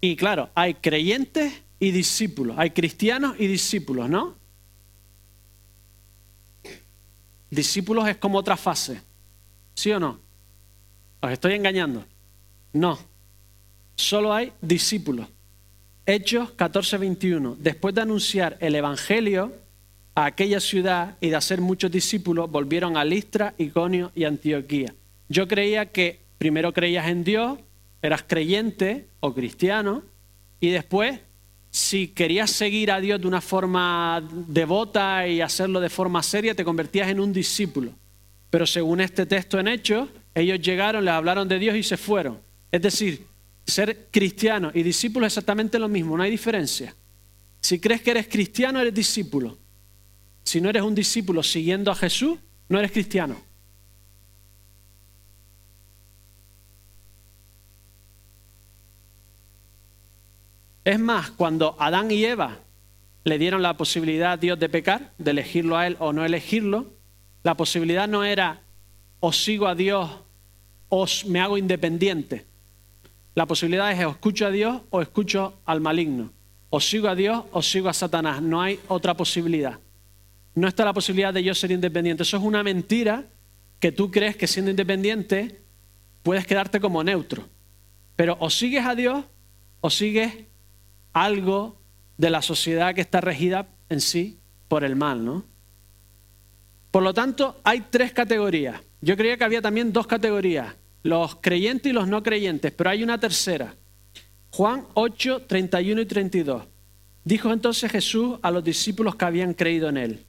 Y 0.00 0.16
claro, 0.16 0.50
hay 0.54 0.74
creyentes 0.74 1.52
y 1.78 1.90
discípulos, 1.90 2.56
hay 2.58 2.70
cristianos 2.70 3.36
y 3.38 3.46
discípulos, 3.46 4.08
¿no? 4.08 4.36
Discípulos 7.50 8.08
es 8.08 8.16
como 8.16 8.38
otra 8.38 8.56
fase, 8.56 9.00
¿sí 9.74 9.90
o 9.92 10.00
no? 10.00 10.20
¿Os 11.20 11.32
estoy 11.32 11.54
engañando? 11.54 12.04
No, 12.72 12.98
solo 13.96 14.32
hay 14.32 14.52
discípulos. 14.60 15.26
Hechos 16.06 16.52
14:21. 16.56 17.56
Después 17.58 17.94
de 17.94 18.00
anunciar 18.00 18.56
el 18.60 18.74
Evangelio, 18.74 19.54
a 20.18 20.24
aquella 20.24 20.58
ciudad 20.58 21.16
y 21.20 21.28
de 21.28 21.36
hacer 21.36 21.60
muchos 21.60 21.92
discípulos, 21.92 22.50
volvieron 22.50 22.96
a 22.96 23.04
Listra, 23.04 23.54
Iconio 23.56 24.10
y 24.16 24.24
Antioquía. 24.24 24.92
Yo 25.28 25.46
creía 25.46 25.92
que 25.92 26.18
primero 26.38 26.72
creías 26.72 27.06
en 27.06 27.22
Dios, 27.22 27.60
eras 28.02 28.24
creyente 28.26 29.06
o 29.20 29.32
cristiano, 29.32 30.02
y 30.58 30.70
después, 30.70 31.20
si 31.70 32.08
querías 32.08 32.50
seguir 32.50 32.90
a 32.90 32.98
Dios 32.98 33.20
de 33.20 33.28
una 33.28 33.40
forma 33.40 34.28
devota 34.48 35.24
y 35.28 35.40
hacerlo 35.40 35.78
de 35.78 35.88
forma 35.88 36.20
seria, 36.24 36.52
te 36.52 36.64
convertías 36.64 37.06
en 37.06 37.20
un 37.20 37.32
discípulo. 37.32 37.92
Pero 38.50 38.66
según 38.66 39.00
este 39.00 39.24
texto 39.24 39.60
en 39.60 39.68
Hechos, 39.68 40.08
ellos 40.34 40.58
llegaron, 40.60 41.04
les 41.04 41.14
hablaron 41.14 41.46
de 41.46 41.60
Dios 41.60 41.76
y 41.76 41.84
se 41.84 41.96
fueron. 41.96 42.40
Es 42.72 42.82
decir, 42.82 43.24
ser 43.64 44.08
cristiano 44.10 44.72
y 44.74 44.82
discípulo 44.82 45.26
es 45.26 45.34
exactamente 45.34 45.78
lo 45.78 45.88
mismo, 45.88 46.16
no 46.16 46.24
hay 46.24 46.30
diferencia. 46.32 46.92
Si 47.60 47.78
crees 47.78 48.02
que 48.02 48.10
eres 48.10 48.26
cristiano, 48.26 48.80
eres 48.80 48.94
discípulo. 48.94 49.67
Si 50.48 50.62
no 50.62 50.70
eres 50.70 50.82
un 50.82 50.94
discípulo 50.94 51.42
siguiendo 51.42 51.90
a 51.90 51.94
Jesús, 51.94 52.38
no 52.70 52.78
eres 52.78 52.90
cristiano. 52.90 53.36
Es 60.84 60.98
más, 60.98 61.32
cuando 61.32 61.76
Adán 61.78 62.10
y 62.10 62.24
Eva 62.24 62.60
le 63.24 63.38
dieron 63.38 63.60
la 63.60 63.76
posibilidad 63.76 64.32
a 64.32 64.36
Dios 64.38 64.58
de 64.58 64.70
pecar, 64.70 65.12
de 65.18 65.32
elegirlo 65.32 65.76
a 65.76 65.86
Él 65.86 65.98
o 65.98 66.14
no 66.14 66.24
elegirlo, 66.24 66.94
la 67.42 67.54
posibilidad 67.54 68.08
no 68.08 68.24
era 68.24 68.62
o 69.20 69.34
sigo 69.34 69.66
a 69.66 69.74
Dios 69.74 70.10
o 70.88 71.06
me 71.26 71.40
hago 71.40 71.58
independiente. 71.58 72.46
La 73.34 73.44
posibilidad 73.44 73.92
es 73.92 74.02
o 74.02 74.12
escucho 74.12 74.46
a 74.46 74.50
Dios 74.50 74.80
o 74.88 75.02
escucho 75.02 75.60
al 75.66 75.82
maligno. 75.82 76.32
O 76.70 76.80
sigo 76.80 77.08
a 77.08 77.14
Dios 77.14 77.44
o 77.52 77.60
sigo 77.60 77.90
a 77.90 77.92
Satanás. 77.92 78.40
No 78.40 78.62
hay 78.62 78.80
otra 78.88 79.14
posibilidad 79.14 79.78
no 80.54 80.68
está 80.68 80.84
la 80.84 80.92
posibilidad 80.92 81.32
de 81.32 81.44
yo 81.44 81.54
ser 81.54 81.70
independiente. 81.70 82.22
Eso 82.22 82.36
es 82.36 82.42
una 82.42 82.62
mentira 82.62 83.26
que 83.78 83.92
tú 83.92 84.10
crees 84.10 84.36
que 84.36 84.46
siendo 84.46 84.70
independiente 84.70 85.60
puedes 86.22 86.46
quedarte 86.46 86.80
como 86.80 87.04
neutro. 87.04 87.48
Pero 88.16 88.36
o 88.40 88.50
sigues 88.50 88.84
a 88.84 88.94
Dios 88.94 89.24
o 89.80 89.90
sigues 89.90 90.34
algo 91.12 91.80
de 92.16 92.30
la 92.30 92.42
sociedad 92.42 92.94
que 92.94 93.00
está 93.00 93.20
regida 93.20 93.68
en 93.88 94.00
sí 94.00 94.38
por 94.66 94.84
el 94.84 94.96
mal, 94.96 95.24
¿no? 95.24 95.44
Por 96.90 97.02
lo 97.02 97.14
tanto, 97.14 97.60
hay 97.64 97.86
tres 97.90 98.12
categorías. 98.12 98.80
Yo 99.00 99.16
creía 99.16 99.36
que 99.36 99.44
había 99.44 99.62
también 99.62 99.92
dos 99.92 100.06
categorías, 100.06 100.74
los 101.02 101.36
creyentes 101.36 101.90
y 101.90 101.92
los 101.92 102.08
no 102.08 102.22
creyentes, 102.22 102.72
pero 102.72 102.90
hay 102.90 103.02
una 103.02 103.20
tercera. 103.20 103.74
Juan 104.50 104.86
8, 104.94 105.42
31 105.46 106.00
y 106.00 106.06
32. 106.06 106.64
Dijo 107.24 107.52
entonces 107.52 107.92
Jesús 107.92 108.38
a 108.42 108.50
los 108.50 108.64
discípulos 108.64 109.14
que 109.14 109.24
habían 109.24 109.54
creído 109.54 109.88
en 109.90 109.96
él, 109.98 110.26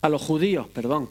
a 0.00 0.08
los 0.08 0.22
judíos, 0.22 0.66
perdón. 0.68 1.10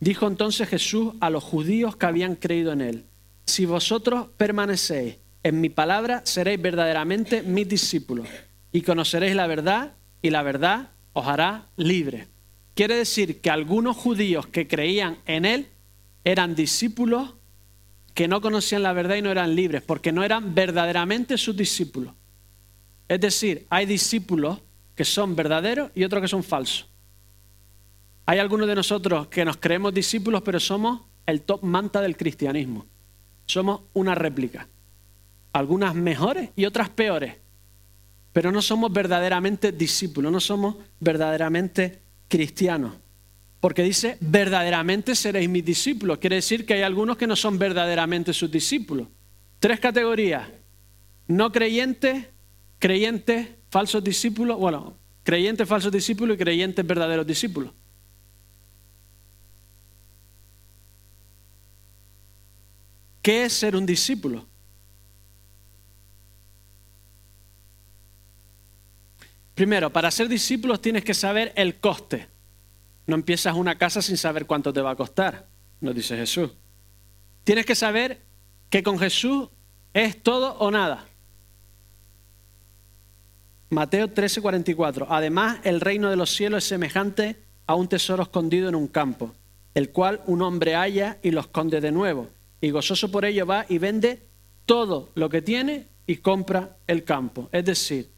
Dijo 0.00 0.26
entonces 0.26 0.68
Jesús 0.68 1.14
a 1.20 1.30
los 1.30 1.44
judíos 1.44 1.96
que 1.96 2.06
habían 2.06 2.34
creído 2.34 2.72
en 2.72 2.80
él, 2.80 3.04
si 3.44 3.66
vosotros 3.66 4.28
permanecéis 4.36 5.16
en 5.42 5.60
mi 5.60 5.68
palabra, 5.68 6.22
seréis 6.24 6.60
verdaderamente 6.60 7.42
mis 7.42 7.68
discípulos 7.68 8.26
y 8.72 8.82
conoceréis 8.82 9.34
la 9.34 9.46
verdad 9.46 9.92
y 10.22 10.30
la 10.30 10.42
verdad 10.42 10.90
os 11.12 11.26
hará 11.26 11.66
libre. 11.76 12.28
Quiere 12.74 12.96
decir 12.96 13.40
que 13.40 13.50
algunos 13.50 13.96
judíos 13.96 14.46
que 14.46 14.68
creían 14.68 15.18
en 15.26 15.44
él 15.44 15.68
eran 16.24 16.54
discípulos 16.54 17.34
que 18.14 18.28
no 18.28 18.40
conocían 18.40 18.82
la 18.82 18.92
verdad 18.92 19.16
y 19.16 19.22
no 19.22 19.30
eran 19.30 19.54
libres, 19.54 19.82
porque 19.82 20.12
no 20.12 20.22
eran 20.24 20.54
verdaderamente 20.54 21.38
sus 21.38 21.56
discípulos. 21.56 22.12
Es 23.08 23.20
decir, 23.20 23.66
hay 23.70 23.86
discípulos 23.86 24.58
que 24.94 25.04
son 25.04 25.34
verdaderos 25.34 25.90
y 25.94 26.04
otros 26.04 26.22
que 26.22 26.28
son 26.28 26.44
falsos. 26.44 26.89
Hay 28.30 28.38
algunos 28.38 28.68
de 28.68 28.76
nosotros 28.76 29.26
que 29.26 29.44
nos 29.44 29.56
creemos 29.56 29.92
discípulos, 29.92 30.42
pero 30.42 30.60
somos 30.60 31.00
el 31.26 31.42
top 31.42 31.64
manta 31.64 32.00
del 32.00 32.16
cristianismo. 32.16 32.86
Somos 33.44 33.80
una 33.92 34.14
réplica. 34.14 34.68
Algunas 35.52 35.96
mejores 35.96 36.50
y 36.54 36.64
otras 36.64 36.90
peores. 36.90 37.34
Pero 38.32 38.52
no 38.52 38.62
somos 38.62 38.92
verdaderamente 38.92 39.72
discípulos, 39.72 40.30
no 40.30 40.38
somos 40.38 40.76
verdaderamente 41.00 42.02
cristianos. 42.28 42.94
Porque 43.58 43.82
dice, 43.82 44.16
verdaderamente 44.20 45.16
seréis 45.16 45.48
mis 45.48 45.64
discípulos. 45.64 46.18
Quiere 46.18 46.36
decir 46.36 46.64
que 46.64 46.74
hay 46.74 46.82
algunos 46.82 47.16
que 47.16 47.26
no 47.26 47.34
son 47.34 47.58
verdaderamente 47.58 48.32
sus 48.32 48.48
discípulos. 48.48 49.08
Tres 49.58 49.80
categorías. 49.80 50.46
No 51.26 51.50
creyentes, 51.50 52.26
creyentes, 52.78 53.48
falsos 53.70 54.04
discípulos. 54.04 54.56
Bueno, 54.56 54.94
creyentes, 55.24 55.66
falsos 55.66 55.90
discípulos 55.90 56.36
y 56.36 56.38
creyentes, 56.38 56.86
verdaderos 56.86 57.26
discípulos. 57.26 57.72
¿Qué 63.22 63.44
es 63.44 63.52
ser 63.52 63.76
un 63.76 63.84
discípulo? 63.84 64.46
Primero, 69.54 69.92
para 69.92 70.10
ser 70.10 70.28
discípulos 70.28 70.80
tienes 70.80 71.04
que 71.04 71.12
saber 71.12 71.52
el 71.54 71.80
coste. 71.80 72.28
No 73.06 73.14
empiezas 73.14 73.54
una 73.54 73.76
casa 73.76 74.00
sin 74.00 74.16
saber 74.16 74.46
cuánto 74.46 74.72
te 74.72 74.80
va 74.80 74.92
a 74.92 74.96
costar, 74.96 75.48
nos 75.80 75.94
dice 75.94 76.16
Jesús. 76.16 76.52
Tienes 77.44 77.66
que 77.66 77.74
saber 77.74 78.22
que 78.70 78.82
con 78.82 78.98
Jesús 78.98 79.48
es 79.92 80.22
todo 80.22 80.54
o 80.58 80.70
nada. 80.70 81.06
Mateo 83.68 84.08
13:44. 84.08 85.06
Además, 85.10 85.58
el 85.64 85.80
reino 85.80 86.10
de 86.10 86.16
los 86.16 86.30
cielos 86.30 86.64
es 86.64 86.68
semejante 86.68 87.36
a 87.66 87.74
un 87.74 87.88
tesoro 87.88 88.22
escondido 88.22 88.68
en 88.68 88.74
un 88.74 88.88
campo, 88.88 89.34
el 89.74 89.90
cual 89.90 90.22
un 90.26 90.42
hombre 90.42 90.74
halla 90.74 91.18
y 91.22 91.30
lo 91.30 91.40
esconde 91.40 91.80
de 91.80 91.92
nuevo, 91.92 92.28
y 92.60 92.70
gozoso 92.70 93.10
por 93.10 93.24
ello 93.24 93.46
va 93.46 93.66
y 93.68 93.78
vende 93.78 94.22
todo 94.66 95.10
lo 95.14 95.28
que 95.28 95.42
tiene 95.42 95.86
y 96.06 96.16
compra 96.16 96.76
el 96.86 97.04
campo. 97.04 97.48
Es 97.52 97.64
decir, 97.64 98.10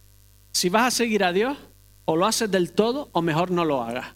si 0.51 0.69
vas 0.69 0.95
a 0.95 0.97
seguir 0.97 1.25
a 1.25 1.33
Dios, 1.33 1.57
o 2.05 2.17
lo 2.17 2.27
haces 2.27 2.51
del 2.51 2.73
todo 2.73 3.09
o 3.13 3.23
mejor 3.23 3.51
no 3.51 3.65
lo 3.65 3.83
hagas. 3.83 4.15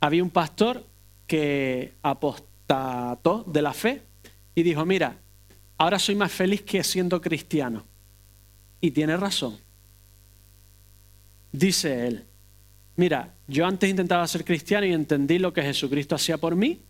Había 0.00 0.22
un 0.22 0.30
pastor 0.30 0.84
que 1.26 1.94
apostató 2.02 3.44
de 3.46 3.62
la 3.62 3.72
fe 3.72 4.02
y 4.54 4.62
dijo, 4.62 4.84
mira, 4.84 5.16
ahora 5.78 5.98
soy 5.98 6.14
más 6.14 6.32
feliz 6.32 6.62
que 6.62 6.82
siendo 6.84 7.20
cristiano. 7.20 7.84
Y 8.80 8.90
tiene 8.90 9.16
razón. 9.16 9.58
Dice 11.52 12.06
él, 12.06 12.24
mira, 12.96 13.34
yo 13.46 13.66
antes 13.66 13.90
intentaba 13.90 14.26
ser 14.26 14.44
cristiano 14.44 14.86
y 14.86 14.92
entendí 14.92 15.38
lo 15.38 15.52
que 15.52 15.62
Jesucristo 15.62 16.14
hacía 16.14 16.38
por 16.38 16.54
mí, 16.54 16.80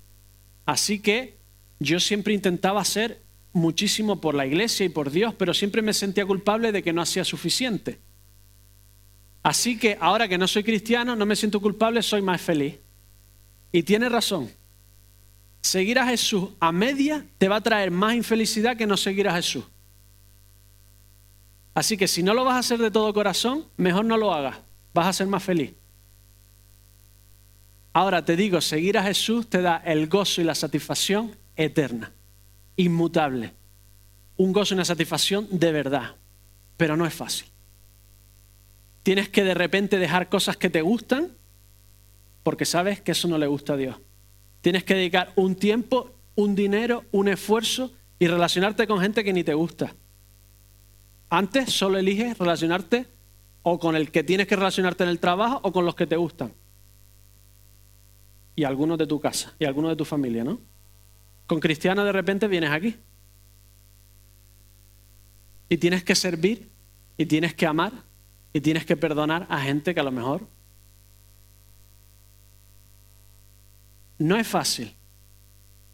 así 0.66 1.00
que 1.00 1.39
yo 1.80 1.98
siempre 1.98 2.34
intentaba 2.34 2.82
hacer 2.82 3.22
muchísimo 3.52 4.20
por 4.20 4.34
la 4.34 4.46
iglesia 4.46 4.86
y 4.86 4.90
por 4.90 5.10
Dios, 5.10 5.34
pero 5.34 5.54
siempre 5.54 5.82
me 5.82 5.94
sentía 5.94 6.26
culpable 6.26 6.72
de 6.72 6.82
que 6.82 6.92
no 6.92 7.02
hacía 7.02 7.24
suficiente. 7.24 7.98
Así 9.42 9.78
que 9.78 9.96
ahora 9.98 10.28
que 10.28 10.36
no 10.36 10.46
soy 10.46 10.62
cristiano, 10.62 11.16
no 11.16 11.24
me 11.24 11.34
siento 11.34 11.60
culpable, 11.60 12.02
soy 12.02 12.20
más 12.20 12.40
feliz. 12.40 12.78
Y 13.72 13.82
tiene 13.82 14.10
razón. 14.10 14.50
Seguir 15.62 15.98
a 15.98 16.06
Jesús 16.06 16.50
a 16.60 16.70
media 16.70 17.26
te 17.38 17.48
va 17.48 17.56
a 17.56 17.60
traer 17.62 17.90
más 17.90 18.14
infelicidad 18.14 18.76
que 18.76 18.86
no 18.86 18.96
seguir 18.96 19.26
a 19.26 19.34
Jesús. 19.34 19.64
Así 21.72 21.96
que 21.96 22.08
si 22.08 22.22
no 22.22 22.34
lo 22.34 22.44
vas 22.44 22.56
a 22.56 22.58
hacer 22.58 22.78
de 22.78 22.90
todo 22.90 23.12
corazón, 23.14 23.66
mejor 23.76 24.04
no 24.04 24.18
lo 24.18 24.34
hagas. 24.34 24.58
Vas 24.92 25.06
a 25.06 25.12
ser 25.14 25.26
más 25.28 25.42
feliz. 25.42 25.72
Ahora 27.92 28.24
te 28.24 28.36
digo, 28.36 28.60
seguir 28.60 28.98
a 28.98 29.02
Jesús 29.02 29.48
te 29.48 29.62
da 29.62 29.78
el 29.78 30.08
gozo 30.08 30.40
y 30.40 30.44
la 30.44 30.54
satisfacción 30.54 31.39
eterna, 31.60 32.12
inmutable. 32.76 33.52
Un 34.36 34.52
gozo 34.52 34.74
y 34.74 34.76
una 34.76 34.84
satisfacción 34.84 35.46
de 35.50 35.72
verdad. 35.72 36.16
Pero 36.76 36.96
no 36.96 37.04
es 37.06 37.12
fácil. 37.12 37.48
Tienes 39.02 39.28
que 39.28 39.44
de 39.44 39.54
repente 39.54 39.98
dejar 39.98 40.28
cosas 40.28 40.56
que 40.56 40.70
te 40.70 40.82
gustan 40.82 41.32
porque 42.42 42.64
sabes 42.64 43.00
que 43.00 43.12
eso 43.12 43.28
no 43.28 43.36
le 43.36 43.46
gusta 43.46 43.74
a 43.74 43.76
Dios. 43.76 43.96
Tienes 44.62 44.84
que 44.84 44.94
dedicar 44.94 45.32
un 45.36 45.54
tiempo, 45.54 46.14
un 46.34 46.54
dinero, 46.54 47.04
un 47.12 47.28
esfuerzo 47.28 47.92
y 48.18 48.26
relacionarte 48.26 48.86
con 48.86 49.00
gente 49.00 49.22
que 49.22 49.32
ni 49.32 49.44
te 49.44 49.54
gusta. 49.54 49.94
Antes 51.28 51.72
solo 51.72 51.98
eliges 51.98 52.38
relacionarte 52.38 53.06
o 53.62 53.78
con 53.78 53.96
el 53.96 54.10
que 54.10 54.24
tienes 54.24 54.46
que 54.46 54.56
relacionarte 54.56 55.04
en 55.04 55.10
el 55.10 55.20
trabajo 55.20 55.60
o 55.62 55.72
con 55.72 55.84
los 55.84 55.94
que 55.94 56.06
te 56.06 56.16
gustan. 56.16 56.52
Y 58.56 58.64
algunos 58.64 58.98
de 58.98 59.06
tu 59.06 59.20
casa 59.20 59.54
y 59.58 59.66
algunos 59.66 59.90
de 59.90 59.96
tu 59.96 60.04
familia, 60.04 60.44
¿no? 60.44 60.69
Con 61.50 61.58
cristiano 61.58 62.04
de 62.04 62.12
repente 62.12 62.46
vienes 62.46 62.70
aquí. 62.70 62.94
Y 65.68 65.78
tienes 65.78 66.04
que 66.04 66.14
servir 66.14 66.68
y 67.16 67.26
tienes 67.26 67.54
que 67.54 67.66
amar 67.66 67.90
y 68.52 68.60
tienes 68.60 68.86
que 68.86 68.96
perdonar 68.96 69.48
a 69.50 69.60
gente 69.60 69.92
que 69.92 69.98
a 69.98 70.04
lo 70.04 70.12
mejor 70.12 70.46
No 74.16 74.36
es 74.36 74.46
fácil, 74.46 74.94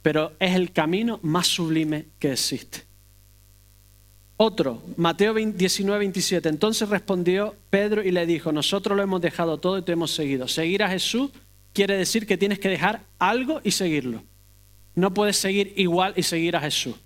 pero 0.02 0.34
es 0.40 0.54
el 0.54 0.72
camino 0.72 1.20
más 1.22 1.46
sublime 1.46 2.04
que 2.18 2.32
existe. 2.32 2.82
Otro, 4.36 4.82
Mateo 4.98 5.32
19, 5.32 5.98
27. 6.00 6.50
Entonces 6.50 6.86
respondió 6.90 7.56
Pedro 7.70 8.02
y 8.02 8.10
le 8.10 8.26
dijo, 8.26 8.52
nosotros 8.52 8.94
lo 8.94 9.02
hemos 9.02 9.22
dejado 9.22 9.56
todo 9.56 9.78
y 9.78 9.82
te 9.82 9.92
hemos 9.92 10.10
seguido. 10.10 10.48
Seguir 10.48 10.82
a 10.82 10.90
Jesús 10.90 11.30
quiere 11.72 11.96
decir 11.96 12.26
que 12.26 12.36
tienes 12.36 12.58
que 12.58 12.68
dejar 12.68 13.04
algo 13.18 13.62
y 13.64 13.70
seguirlo. 13.70 14.22
No 14.96 15.14
puedes 15.14 15.36
seguir 15.36 15.74
igual 15.76 16.14
y 16.16 16.24
seguir 16.24 16.56
a 16.56 16.60
Jesús. 16.60 16.96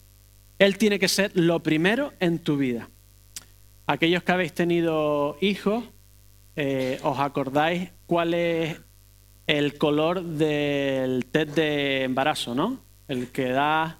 Él 0.59 0.79
tiene 0.79 0.98
que 0.98 1.09
ser 1.09 1.33
lo 1.35 1.62
primero 1.62 2.14
en 2.20 2.38
tu 2.38 2.57
vida. 2.57 2.88
Aquellos 3.87 4.22
que 4.22 4.33
habéis 4.33 4.53
tenido 4.53 5.37
hijos, 5.40 5.85
eh, 6.55 7.00
¿os 7.03 7.18
acordáis 7.18 7.90
cuál 8.07 8.35
es 8.35 8.81
el 9.46 9.76
color 9.76 10.22
del 10.22 11.26
test 11.26 11.57
de 11.57 12.05
embarazo, 12.05 12.55
¿no? 12.55 12.81
El 13.09 13.29
que 13.29 13.48
da... 13.48 13.98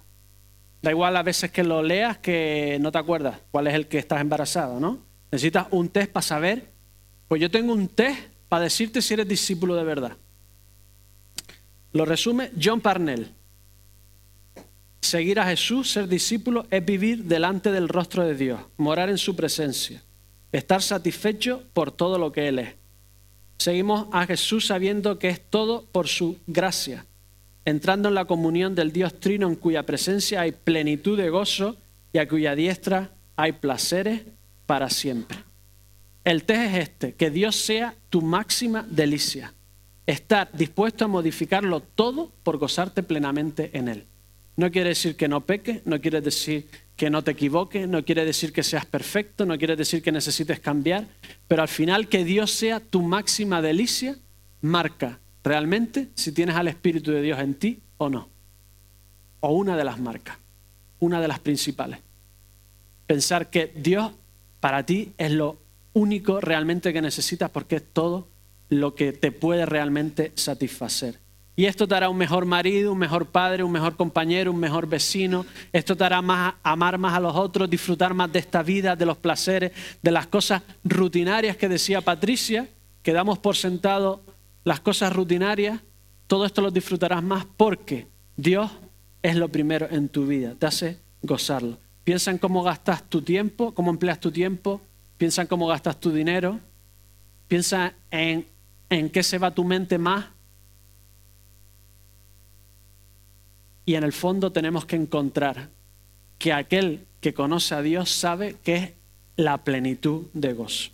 Da 0.81 0.89
igual 0.89 1.15
a 1.15 1.21
veces 1.21 1.51
que 1.51 1.63
lo 1.63 1.83
leas 1.83 2.17
que 2.17 2.79
no 2.81 2.91
te 2.91 2.97
acuerdas 2.97 3.39
cuál 3.51 3.67
es 3.67 3.75
el 3.75 3.87
que 3.87 3.99
estás 3.99 4.19
embarazado, 4.19 4.79
¿no? 4.79 4.99
Necesitas 5.31 5.67
un 5.71 5.89
test 5.89 6.11
para 6.11 6.23
saber. 6.23 6.71
Pues 7.27 7.39
yo 7.39 7.51
tengo 7.51 7.73
un 7.73 7.87
test 7.87 8.19
para 8.49 8.63
decirte 8.63 9.01
si 9.01 9.13
eres 9.13 9.27
discípulo 9.27 9.75
de 9.75 9.83
verdad. 9.83 10.17
Lo 11.93 12.05
resume 12.05 12.51
John 12.61 12.81
Parnell. 12.81 13.31
Seguir 15.01 15.39
a 15.39 15.47
Jesús, 15.47 15.91
ser 15.91 16.07
discípulo, 16.07 16.67
es 16.69 16.85
vivir 16.85 17.25
delante 17.25 17.71
del 17.71 17.89
rostro 17.89 18.23
de 18.23 18.35
Dios, 18.35 18.61
morar 18.77 19.09
en 19.09 19.17
su 19.17 19.35
presencia, 19.35 20.03
estar 20.51 20.81
satisfecho 20.81 21.63
por 21.73 21.91
todo 21.91 22.19
lo 22.19 22.31
que 22.31 22.47
Él 22.47 22.59
es. 22.59 22.75
Seguimos 23.57 24.07
a 24.11 24.25
Jesús 24.25 24.67
sabiendo 24.67 25.19
que 25.19 25.29
es 25.29 25.41
todo 25.41 25.85
por 25.91 26.07
su 26.07 26.37
gracia, 26.45 27.05
entrando 27.65 28.09
en 28.09 28.15
la 28.15 28.25
comunión 28.25 28.75
del 28.75 28.91
Dios 28.91 29.19
Trino 29.19 29.47
en 29.47 29.55
cuya 29.55 29.85
presencia 29.85 30.41
hay 30.41 30.51
plenitud 30.51 31.17
de 31.17 31.29
gozo 31.29 31.77
y 32.13 32.19
a 32.19 32.27
cuya 32.27 32.55
diestra 32.55 33.11
hay 33.35 33.53
placeres 33.53 34.21
para 34.65 34.89
siempre. 34.89 35.37
El 36.23 36.43
test 36.43 36.61
es 36.61 36.77
este, 36.77 37.13
que 37.15 37.31
Dios 37.31 37.55
sea 37.55 37.95
tu 38.09 38.21
máxima 38.21 38.85
delicia. 38.89 39.53
estar 40.07 40.49
dispuesto 40.51 41.05
a 41.05 41.07
modificarlo 41.07 41.79
todo 41.79 42.31
por 42.43 42.57
gozarte 42.57 43.01
plenamente 43.01 43.69
en 43.73 43.87
Él. 43.87 44.07
No 44.57 44.71
quiere 44.71 44.89
decir 44.89 45.15
que 45.15 45.27
no 45.27 45.45
peque, 45.45 45.81
no 45.85 46.01
quiere 46.01 46.21
decir 46.21 46.67
que 46.95 47.09
no 47.09 47.23
te 47.23 47.31
equivoques, 47.31 47.87
no 47.87 48.05
quiere 48.05 48.25
decir 48.25 48.53
que 48.53 48.63
seas 48.63 48.85
perfecto, 48.85 49.45
no 49.45 49.57
quiere 49.57 49.75
decir 49.75 50.03
que 50.03 50.11
necesites 50.11 50.59
cambiar, 50.59 51.07
pero 51.47 51.63
al 51.63 51.67
final 51.67 52.07
que 52.07 52.23
Dios 52.23 52.51
sea 52.51 52.79
tu 52.79 53.01
máxima 53.01 53.61
delicia 53.61 54.17
marca 54.61 55.19
realmente 55.43 56.09
si 56.15 56.31
tienes 56.31 56.55
al 56.55 56.67
Espíritu 56.67 57.11
de 57.11 57.21
Dios 57.21 57.39
en 57.39 57.55
ti 57.55 57.79
o 57.97 58.09
no. 58.09 58.29
O 59.39 59.53
una 59.53 59.75
de 59.75 59.83
las 59.83 59.99
marcas, 59.99 60.37
una 60.99 61.19
de 61.19 61.27
las 61.27 61.39
principales. 61.39 61.99
Pensar 63.07 63.49
que 63.49 63.71
Dios 63.75 64.11
para 64.59 64.85
ti 64.85 65.13
es 65.17 65.31
lo 65.31 65.57
único 65.93 66.39
realmente 66.39 66.93
que 66.93 67.01
necesitas 67.01 67.49
porque 67.49 67.77
es 67.77 67.83
todo 67.91 68.27
lo 68.69 68.95
que 68.95 69.11
te 69.11 69.31
puede 69.31 69.65
realmente 69.65 70.31
satisfacer. 70.35 71.17
Y 71.55 71.65
esto 71.65 71.87
te 71.87 71.95
hará 71.95 72.09
un 72.09 72.17
mejor 72.17 72.45
marido, 72.45 72.93
un 72.93 72.97
mejor 72.97 73.27
padre, 73.27 73.63
un 73.63 73.71
mejor 73.71 73.95
compañero, 73.95 74.51
un 74.51 74.59
mejor 74.59 74.87
vecino. 74.87 75.45
Esto 75.73 75.95
te 75.97 76.03
hará 76.03 76.21
más, 76.21 76.55
amar 76.63 76.97
más 76.97 77.13
a 77.13 77.19
los 77.19 77.35
otros, 77.35 77.69
disfrutar 77.69 78.13
más 78.13 78.31
de 78.31 78.39
esta 78.39 78.63
vida, 78.63 78.95
de 78.95 79.05
los 79.05 79.17
placeres, 79.17 79.71
de 80.01 80.11
las 80.11 80.27
cosas 80.27 80.63
rutinarias 80.83 81.57
que 81.57 81.67
decía 81.67 82.01
Patricia, 82.01 82.69
que 83.03 83.13
damos 83.13 83.37
por 83.39 83.55
sentado 83.55 84.21
las 84.63 84.79
cosas 84.79 85.13
rutinarias. 85.13 85.81
Todo 86.27 86.45
esto 86.45 86.61
lo 86.61 86.71
disfrutarás 86.71 87.21
más 87.21 87.45
porque 87.57 88.07
Dios 88.37 88.71
es 89.21 89.35
lo 89.35 89.49
primero 89.49 89.87
en 89.91 90.09
tu 90.09 90.25
vida, 90.25 90.55
te 90.57 90.65
hace 90.65 90.97
gozarlo. 91.21 91.77
Piensa 92.03 92.31
en 92.31 92.37
cómo 92.37 92.63
gastas 92.63 93.03
tu 93.03 93.21
tiempo, 93.21 93.73
cómo 93.73 93.91
empleas 93.91 94.19
tu 94.19 94.31
tiempo, 94.31 94.81
piensa 95.17 95.43
en 95.43 95.47
cómo 95.47 95.67
gastas 95.67 95.99
tu 95.99 96.11
dinero, 96.11 96.59
piensa 97.47 97.93
en, 98.09 98.47
en 98.89 99.09
qué 99.09 99.21
se 99.21 99.37
va 99.37 99.53
tu 99.53 99.63
mente 99.63 99.97
más. 99.97 100.25
Y 103.91 103.95
en 103.95 104.05
el 104.05 104.13
fondo 104.13 104.53
tenemos 104.53 104.85
que 104.85 104.95
encontrar 104.95 105.67
que 106.39 106.53
aquel 106.53 107.05
que 107.19 107.33
conoce 107.33 107.75
a 107.75 107.81
Dios 107.81 108.09
sabe 108.09 108.55
que 108.63 108.75
es 108.77 108.91
la 109.35 109.65
plenitud 109.65 110.27
de 110.31 110.53
gozo. 110.53 110.91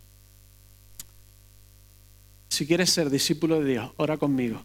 Si 2.49 2.65
quieres 2.65 2.89
ser 2.89 3.11
discípulo 3.11 3.59
de 3.59 3.69
Dios, 3.69 3.91
ora 3.97 4.17
conmigo. 4.17 4.63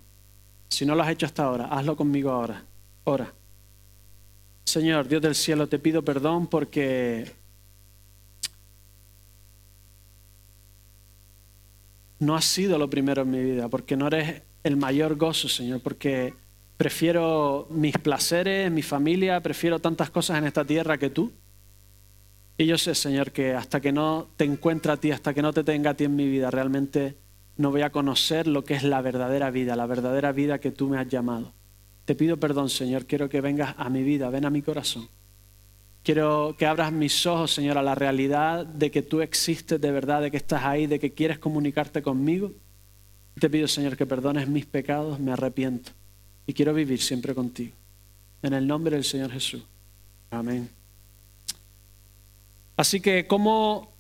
Si 0.71 0.87
no 0.87 0.95
lo 0.95 1.03
has 1.03 1.11
hecho 1.11 1.27
hasta 1.27 1.45
ahora, 1.45 1.67
hazlo 1.67 1.95
conmigo 1.95 2.31
ahora. 2.31 2.65
Ora. 3.05 3.35
Señor, 4.65 5.09
Dios 5.09 5.21
del 5.21 5.35
cielo, 5.35 5.69
te 5.69 5.79
pido 5.79 6.03
perdón 6.03 6.47
porque 6.47 7.31
no 12.19 12.35
has 12.35 12.47
sido 12.47 12.79
lo 12.79 12.89
primero 12.89 13.21
en 13.21 13.31
mi 13.31 13.45
vida, 13.45 13.69
porque 13.69 13.95
no 13.95 14.07
eres 14.07 14.41
el 14.65 14.79
mayor 14.79 15.17
gozo, 15.17 15.51
Señor, 15.51 15.83
porque 15.83 16.41
prefiero 16.83 17.69
mis 17.71 17.97
placeres, 17.97 18.69
mi 18.69 18.83
familia, 18.83 19.41
prefiero 19.41 19.79
tantas 19.79 20.11
cosas 20.11 20.39
en 20.39 20.47
esta 20.47 20.65
tierra 20.65 20.99
que 20.99 21.11
tú. 21.11 21.31
Y 22.59 22.67
yo 22.67 22.77
sé, 22.77 22.97
Señor, 22.97 23.31
que 23.31 23.55
hasta 23.55 23.81
que 23.81 23.93
no 23.93 24.27
te 24.37 24.43
encuentre 24.43 24.91
a 24.91 24.97
ti, 24.97 25.13
hasta 25.13 25.33
que 25.33 25.43
no 25.43 25.53
te 25.53 25.63
tenga 25.63 25.91
a 25.91 25.95
ti 25.95 26.03
en 26.03 26.17
mi 26.17 26.27
vida, 26.27 26.51
realmente 26.51 27.15
no 27.57 27.71
voy 27.71 27.83
a 27.83 27.91
conocer 27.91 28.49
lo 28.49 28.65
que 28.65 28.75
es 28.75 28.83
la 28.83 29.01
verdadera 29.01 29.53
vida, 29.53 29.77
la 29.77 29.87
verdadera 29.87 30.33
vida 30.33 30.59
que 30.59 30.73
tú 30.73 30.89
me 30.89 30.99
has 30.99 31.07
llamado. 31.07 31.53
Te 32.05 32.17
pido 32.17 32.39
perdón, 32.39 32.69
Señor, 32.69 33.07
quiero 33.07 33.29
que 33.29 33.41
vengas 33.41 33.77
a 33.79 33.89
mi 33.89 34.03
vida, 34.03 34.29
ven 34.31 34.45
a 34.45 34.51
mi 34.51 34.61
corazón. 34.61 35.09
Quiero 36.03 36.57
que 36.59 36.67
abras 36.67 36.91
mis 36.91 37.27
ojos, 37.27 37.55
Señor, 37.55 37.79
a 37.79 37.83
la 37.83 37.95
realidad 37.95 38.67
de 38.67 38.91
que 38.91 39.03
tú 39.03 39.21
existes 39.21 39.81
de 39.81 39.93
verdad, 39.93 40.21
de 40.21 40.33
que 40.33 40.37
estás 40.37 40.65
ahí, 40.65 40.89
de 40.89 40.99
que 40.99 41.13
quieres 41.13 41.39
comunicarte 41.39 42.03
conmigo. 42.03 42.51
Te 43.39 43.49
pido, 43.49 43.69
Señor, 43.69 43.97
que 43.97 44.05
perdones 44.05 44.49
mis 44.49 44.67
pecados, 44.67 45.21
me 45.21 45.31
arrepiento 45.31 45.93
y 46.47 46.53
quiero 46.53 46.75
vivir 46.75 47.01
siempre 47.01 47.35
contigo. 47.35 47.75
En 48.43 48.55
el 48.55 48.67
nombre 48.67 48.97
del 48.97 49.05
Señor 49.05 49.31
Jesús. 49.31 49.63
Amén. 50.31 50.69
Así 52.77 53.01
que, 53.01 53.27
¿cómo 53.27 53.93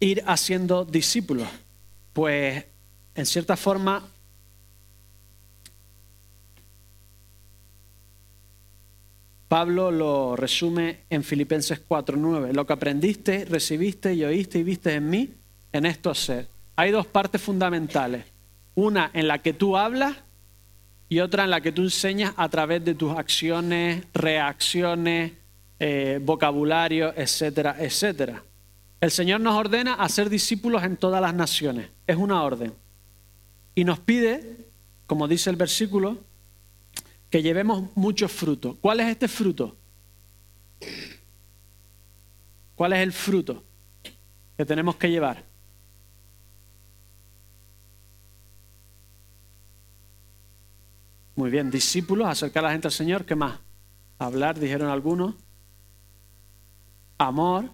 ir 0.00 0.22
haciendo 0.26 0.84
discípulos? 0.84 1.48
Pues, 2.12 2.64
en 3.14 3.26
cierta 3.26 3.56
forma, 3.56 4.06
Pablo 9.48 9.90
lo 9.90 10.36
resume 10.36 11.00
en 11.08 11.24
Filipenses 11.24 11.80
4:9. 11.80 12.52
Lo 12.52 12.66
que 12.66 12.72
aprendiste, 12.74 13.46
recibiste 13.46 14.12
y 14.12 14.24
oíste 14.24 14.58
y 14.58 14.62
viste 14.62 14.94
en 14.94 15.08
mí, 15.08 15.34
en 15.72 15.86
esto 15.86 16.14
ser. 16.14 16.48
Hay 16.76 16.90
dos 16.90 17.06
partes 17.06 17.40
fundamentales. 17.40 18.24
Una 18.78 19.10
en 19.12 19.26
la 19.26 19.42
que 19.42 19.52
tú 19.52 19.76
hablas 19.76 20.14
y 21.08 21.18
otra 21.18 21.42
en 21.42 21.50
la 21.50 21.60
que 21.60 21.72
tú 21.72 21.82
enseñas 21.82 22.32
a 22.36 22.48
través 22.48 22.84
de 22.84 22.94
tus 22.94 23.10
acciones, 23.10 24.06
reacciones, 24.14 25.32
eh, 25.80 26.20
vocabulario, 26.22 27.12
etcétera, 27.16 27.74
etcétera. 27.76 28.40
El 29.00 29.10
Señor 29.10 29.40
nos 29.40 29.56
ordena 29.56 29.94
a 29.94 30.08
ser 30.08 30.30
discípulos 30.30 30.84
en 30.84 30.96
todas 30.96 31.20
las 31.20 31.34
naciones. 31.34 31.88
Es 32.06 32.16
una 32.16 32.40
orden. 32.44 32.72
Y 33.74 33.82
nos 33.82 33.98
pide, 33.98 34.68
como 35.08 35.26
dice 35.26 35.50
el 35.50 35.56
versículo, 35.56 36.18
que 37.30 37.42
llevemos 37.42 37.82
muchos 37.96 38.30
frutos. 38.30 38.76
¿Cuál 38.80 39.00
es 39.00 39.08
este 39.08 39.26
fruto? 39.26 39.76
¿Cuál 42.76 42.92
es 42.92 43.00
el 43.00 43.12
fruto 43.12 43.64
que 44.56 44.64
tenemos 44.64 44.94
que 44.94 45.10
llevar? 45.10 45.47
Muy 51.38 51.50
bien, 51.50 51.70
discípulos, 51.70 52.26
acercar 52.26 52.64
a 52.64 52.66
la 52.66 52.72
gente 52.72 52.88
al 52.88 52.92
Señor, 52.92 53.24
¿qué 53.24 53.36
más? 53.36 53.60
Hablar, 54.18 54.58
dijeron 54.58 54.90
algunos. 54.90 55.36
Amor, 57.16 57.70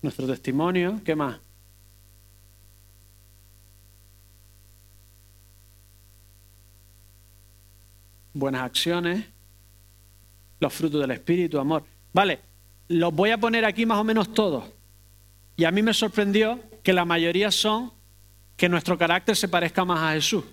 nuestro 0.00 0.26
testimonio, 0.26 1.02
¿qué 1.04 1.14
más? 1.14 1.40
buenas 8.32 8.62
acciones, 8.62 9.26
los 10.60 10.72
frutos 10.72 11.02
del 11.02 11.10
Espíritu, 11.10 11.58
amor. 11.58 11.84
Vale, 12.14 12.40
los 12.88 13.14
voy 13.14 13.28
a 13.28 13.36
poner 13.36 13.66
aquí 13.66 13.84
más 13.84 13.98
o 13.98 14.04
menos 14.04 14.32
todos. 14.32 14.64
Y 15.54 15.64
a 15.64 15.70
mí 15.70 15.82
me 15.82 15.92
sorprendió 15.92 16.58
que 16.82 16.94
la 16.94 17.04
mayoría 17.04 17.50
son 17.50 17.92
que 18.56 18.70
nuestro 18.70 18.96
carácter 18.96 19.36
se 19.36 19.48
parezca 19.48 19.84
más 19.84 20.00
a 20.00 20.14
Jesús. 20.14 20.44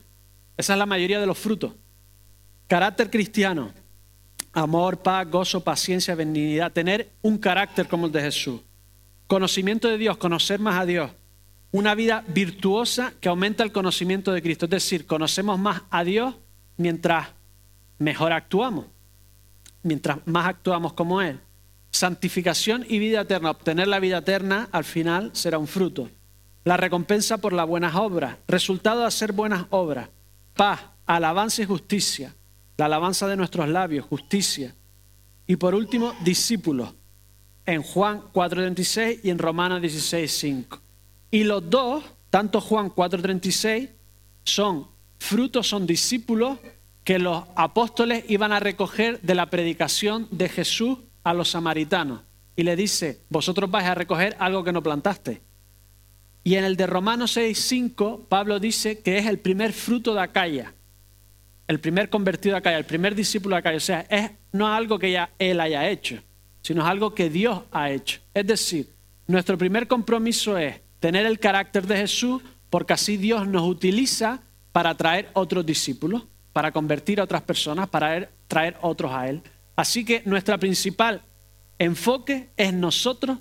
Esa 0.61 0.73
es 0.73 0.79
la 0.79 0.85
mayoría 0.85 1.19
de 1.19 1.25
los 1.25 1.39
frutos. 1.39 1.73
Carácter 2.67 3.09
cristiano, 3.09 3.73
amor, 4.53 4.99
paz, 4.99 5.27
gozo, 5.27 5.63
paciencia, 5.63 6.13
benignidad, 6.13 6.71
tener 6.71 7.09
un 7.23 7.39
carácter 7.39 7.87
como 7.87 8.05
el 8.05 8.11
de 8.11 8.21
Jesús. 8.21 8.61
Conocimiento 9.25 9.87
de 9.87 9.97
Dios, 9.97 10.17
conocer 10.17 10.59
más 10.59 10.79
a 10.79 10.85
Dios. 10.85 11.09
Una 11.71 11.95
vida 11.95 12.23
virtuosa 12.27 13.11
que 13.19 13.27
aumenta 13.27 13.63
el 13.63 13.71
conocimiento 13.71 14.33
de 14.33 14.43
Cristo. 14.43 14.65
Es 14.65 14.69
decir, 14.69 15.07
conocemos 15.07 15.57
más 15.57 15.81
a 15.89 16.03
Dios 16.03 16.35
mientras 16.77 17.29
mejor 17.97 18.31
actuamos. 18.31 18.85
Mientras 19.81 20.19
más 20.27 20.45
actuamos 20.45 20.93
como 20.93 21.23
Él. 21.23 21.39
Santificación 21.89 22.85
y 22.87 22.99
vida 22.99 23.21
eterna. 23.21 23.49
Obtener 23.49 23.87
la 23.87 23.99
vida 23.99 24.19
eterna 24.19 24.69
al 24.71 24.83
final 24.83 25.31
será 25.33 25.57
un 25.57 25.67
fruto. 25.67 26.11
La 26.65 26.77
recompensa 26.77 27.39
por 27.39 27.51
las 27.51 27.65
buenas 27.65 27.95
obras. 27.95 28.37
Resultado 28.47 28.99
de 28.99 29.07
hacer 29.07 29.31
buenas 29.31 29.65
obras. 29.71 30.09
Paz, 30.53 30.81
alabanza 31.05 31.61
y 31.61 31.65
justicia. 31.65 32.35
La 32.77 32.85
alabanza 32.85 33.27
de 33.27 33.37
nuestros 33.37 33.67
labios, 33.69 34.05
justicia. 34.05 34.75
Y 35.47 35.55
por 35.55 35.75
último, 35.75 36.13
discípulos. 36.23 36.93
En 37.65 37.83
Juan 37.83 38.21
4.36 38.33 39.19
y 39.23 39.29
en 39.29 39.37
Romanos 39.37 39.81
16.5. 39.81 40.79
Y 41.29 41.43
los 41.43 41.69
dos, 41.69 42.03
tanto 42.29 42.59
Juan 42.59 42.89
4.36, 42.89 43.89
son 44.43 44.87
frutos, 45.19 45.67
son 45.67 45.85
discípulos 45.85 46.57
que 47.03 47.19
los 47.19 47.43
apóstoles 47.55 48.25
iban 48.27 48.51
a 48.51 48.59
recoger 48.59 49.21
de 49.21 49.35
la 49.35 49.49
predicación 49.49 50.27
de 50.31 50.49
Jesús 50.49 50.99
a 51.23 51.33
los 51.33 51.49
samaritanos. 51.49 52.21
Y 52.55 52.63
le 52.63 52.75
dice, 52.75 53.21
vosotros 53.29 53.69
vais 53.71 53.87
a 53.87 53.95
recoger 53.95 54.35
algo 54.39 54.63
que 54.63 54.71
no 54.71 54.83
plantaste. 54.83 55.41
Y 56.43 56.55
en 56.55 56.63
el 56.63 56.75
de 56.75 56.87
Romanos 56.87 57.37
6.5, 57.37 58.25
Pablo 58.27 58.59
dice 58.59 58.99
que 58.99 59.17
es 59.17 59.27
el 59.27 59.39
primer 59.39 59.73
fruto 59.73 60.13
de 60.13 60.21
Acaya, 60.21 60.73
el 61.67 61.79
primer 61.79 62.09
convertido 62.09 62.53
de 62.53 62.59
Acaya, 62.59 62.77
el 62.77 62.85
primer 62.85 63.15
discípulo 63.15 63.55
de 63.55 63.59
Acaya. 63.59 63.77
O 63.77 63.81
sea, 63.81 64.05
es 64.09 64.31
no 64.51 64.67
algo 64.67 64.97
que 64.97 65.11
ya 65.11 65.29
él 65.37 65.59
haya 65.59 65.89
hecho, 65.89 66.21
sino 66.61 66.81
es 66.81 66.87
algo 66.87 67.13
que 67.13 67.29
Dios 67.29 67.61
ha 67.71 67.91
hecho. 67.91 68.19
Es 68.33 68.47
decir, 68.47 68.89
nuestro 69.27 69.57
primer 69.57 69.87
compromiso 69.87 70.57
es 70.57 70.81
tener 70.99 71.25
el 71.25 71.39
carácter 71.39 71.85
de 71.85 71.97
Jesús, 71.97 72.41
porque 72.69 72.93
así 72.93 73.17
Dios 73.17 73.47
nos 73.47 73.67
utiliza 73.67 74.41
para 74.71 74.95
traer 74.95 75.29
otros 75.33 75.65
discípulos 75.65 76.23
para 76.53 76.71
convertir 76.71 77.19
a 77.19 77.23
otras 77.23 77.41
personas, 77.41 77.89
para 77.89 78.29
traer 78.47 78.77
otros 78.81 79.11
a 79.11 79.29
Él. 79.29 79.41
Así 79.75 80.03
que 80.03 80.21
nuestra 80.25 80.57
principal 80.57 81.21
enfoque 81.79 82.49
es 82.57 82.73
nosotros 82.73 83.39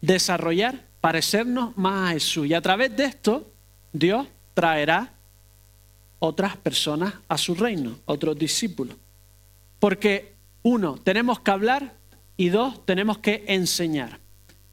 desarrollar, 0.00 0.87
parecernos 1.00 1.76
más 1.76 2.10
a 2.10 2.12
Jesús. 2.14 2.46
Y 2.46 2.54
a 2.54 2.60
través 2.60 2.96
de 2.96 3.04
esto 3.04 3.52
Dios 3.92 4.26
traerá 4.54 5.12
otras 6.18 6.56
personas 6.56 7.14
a 7.28 7.38
su 7.38 7.54
reino, 7.54 7.98
otros 8.06 8.38
discípulos. 8.38 8.96
Porque 9.78 10.34
uno, 10.62 10.96
tenemos 10.96 11.40
que 11.40 11.50
hablar 11.50 11.94
y 12.36 12.48
dos, 12.48 12.84
tenemos 12.84 13.18
que 13.18 13.44
enseñar. 13.48 14.20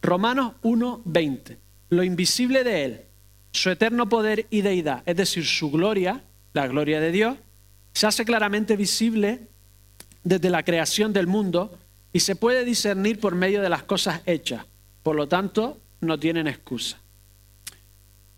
Romanos 0.02 0.54
1:20. 0.64 1.58
Lo 1.90 2.04
invisible 2.04 2.64
de 2.64 2.86
Él, 2.86 3.02
su 3.52 3.70
eterno 3.70 4.10
poder 4.10 4.48
y 4.50 4.62
deidad, 4.62 5.04
es 5.06 5.16
decir, 5.16 5.46
su 5.46 5.72
gloria, 5.72 6.24
la 6.54 6.68
gloria 6.68 7.00
de 7.00 7.12
Dios, 7.12 7.38
se 7.94 8.08
hace 8.08 8.26
claramente 8.26 8.76
visible 8.76 9.48
desde 10.24 10.50
la 10.50 10.64
creación 10.64 11.14
del 11.14 11.28
mundo 11.28 11.78
y 12.12 12.20
se 12.20 12.36
puede 12.36 12.66
discernir 12.66 13.20
por 13.20 13.36
medio 13.36 13.62
de 13.62 13.70
las 13.70 13.84
cosas 13.84 14.22
hechas. 14.26 14.66
Por 15.04 15.16
lo 15.16 15.28
tanto, 15.28 15.80
no 16.06 16.20
tienen 16.20 16.48
excusa. 16.48 17.00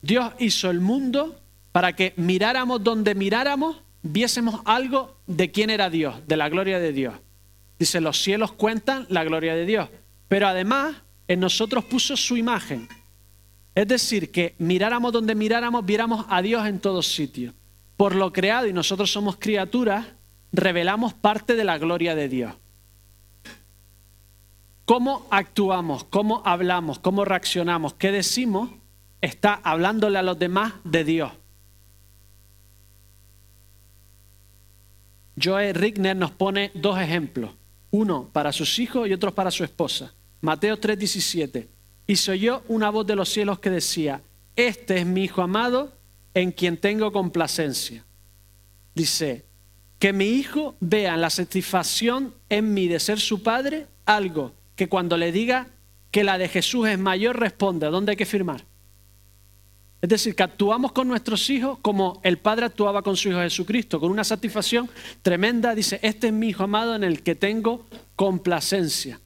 Dios 0.02 0.34
hizo 0.40 0.70
el 0.70 0.80
mundo 0.80 1.40
para 1.72 1.94
que 1.94 2.14
miráramos 2.16 2.84
donde 2.84 3.14
miráramos, 3.16 3.78
viésemos 4.02 4.62
algo 4.66 5.18
de 5.28 5.52
quién 5.52 5.70
era 5.70 5.90
Dios, 5.90 6.16
de 6.28 6.38
la 6.38 6.50
gloria 6.50 6.80
de 6.80 6.94
Dios. 6.94 7.16
Dice, 7.78 8.02
los 8.02 8.22
cielos 8.22 8.52
cuentan 8.52 9.06
la 9.10 9.24
gloria 9.24 9.54
de 9.56 9.66
Dios, 9.66 9.90
pero 10.28 10.48
además 10.48 10.96
en 11.28 11.40
nosotros 11.40 11.86
puso 11.86 12.18
su 12.18 12.38
imagen. 12.38 12.88
Es 13.76 13.88
decir, 13.88 14.32
que 14.32 14.56
miráramos 14.58 15.14
donde 15.14 15.36
miráramos, 15.36 15.86
viéramos 15.86 16.26
a 16.30 16.42
Dios 16.42 16.66
en 16.66 16.80
todos 16.80 17.08
sitios. 17.08 17.54
Por 17.96 18.16
lo 18.16 18.34
creado 18.34 18.68
y 18.68 18.74
nosotros 18.74 19.12
somos 19.12 19.38
criaturas, 19.38 20.08
revelamos 20.52 21.14
parte 21.14 21.56
de 21.56 21.64
la 21.64 21.78
gloria 21.78 22.16
de 22.16 22.30
Dios. 22.30 22.54
Cómo 24.88 25.28
actuamos, 25.32 26.06
cómo 26.06 26.41
hablamos, 26.45 26.97
cómo 26.97 27.26
reaccionamos, 27.26 27.95
qué 27.95 28.10
decimos, 28.10 28.69
está 29.19 29.56
hablándole 29.56 30.17
a 30.17 30.23
los 30.23 30.39
demás 30.39 30.76
de 30.86 31.04
Dios. 31.04 31.34
Joe 35.43 35.73
Rickner 35.73 36.15
nos 36.15 36.32
pone 36.32 36.71
dos 36.73 36.97
ejemplos, 37.02 37.52
uno 37.91 38.30
para 38.32 38.54
sus 38.54 38.80
hijos 38.80 39.10
y 39.10 39.12
otro 39.12 39.36
para 39.36 39.52
su 39.52 39.65
esposa. 39.65 40.13
Mateo 40.39 40.80
3:17. 40.80 41.67
Y 42.08 42.15
se 42.15 42.32
oyó 42.32 42.63
una 42.69 42.89
voz 42.89 43.06
de 43.06 43.17
los 43.17 43.28
cielos 43.28 43.60
que 43.60 43.69
decía, 43.69 44.21
este 44.56 45.00
es 45.00 45.06
mi 45.06 45.26
Hijo 45.26 45.41
amado 45.41 45.91
en 46.34 46.54
quien 46.54 46.78
tengo 46.78 47.12
complacencia. 47.12 48.06
Dice, 48.95 49.43
que 50.00 50.13
mi 50.13 50.28
hijo 50.28 50.78
vea 50.80 51.17
la 51.17 51.30
satisfacción 51.30 52.34
en 52.47 52.73
mí 52.73 52.88
de 52.88 53.02
ser 53.02 53.19
su 53.19 53.43
padre, 53.43 53.88
algo 54.06 54.54
que 54.78 54.88
cuando 54.88 55.18
le 55.18 55.34
diga 55.34 55.68
que 56.12 56.24
la 56.24 56.38
de 56.38 56.48
Jesús 56.48 56.88
es 56.88 56.98
mayor, 56.98 57.38
responda, 57.38 57.90
¿dónde 57.90 58.12
hay 58.12 58.16
que 58.16 58.26
firmar? 58.26 58.63
Es 60.00 60.10
decir, 60.10 60.36
que 60.36 60.44
actuamos 60.44 60.92
con 60.92 61.08
nuestros 61.08 61.50
hijos 61.50 61.80
como 61.82 62.22
el 62.24 62.38
Padre 62.38 62.68
actuaba 62.68 63.02
con 63.02 63.18
su 63.18 63.30
Hijo 63.30 63.40
Jesucristo, 63.40 64.00
con 64.00 64.12
una 64.12 64.24
satisfacción 64.24 64.88
tremenda. 65.24 65.74
Dice, 65.74 66.00
este 66.04 66.28
es 66.28 66.34
mi 66.34 66.50
Hijo 66.50 66.63
amado 66.63 66.96
en 66.96 67.04
el 67.04 67.24
que 67.24 67.34
tengo 67.34 67.88
complacencia. 68.16 69.20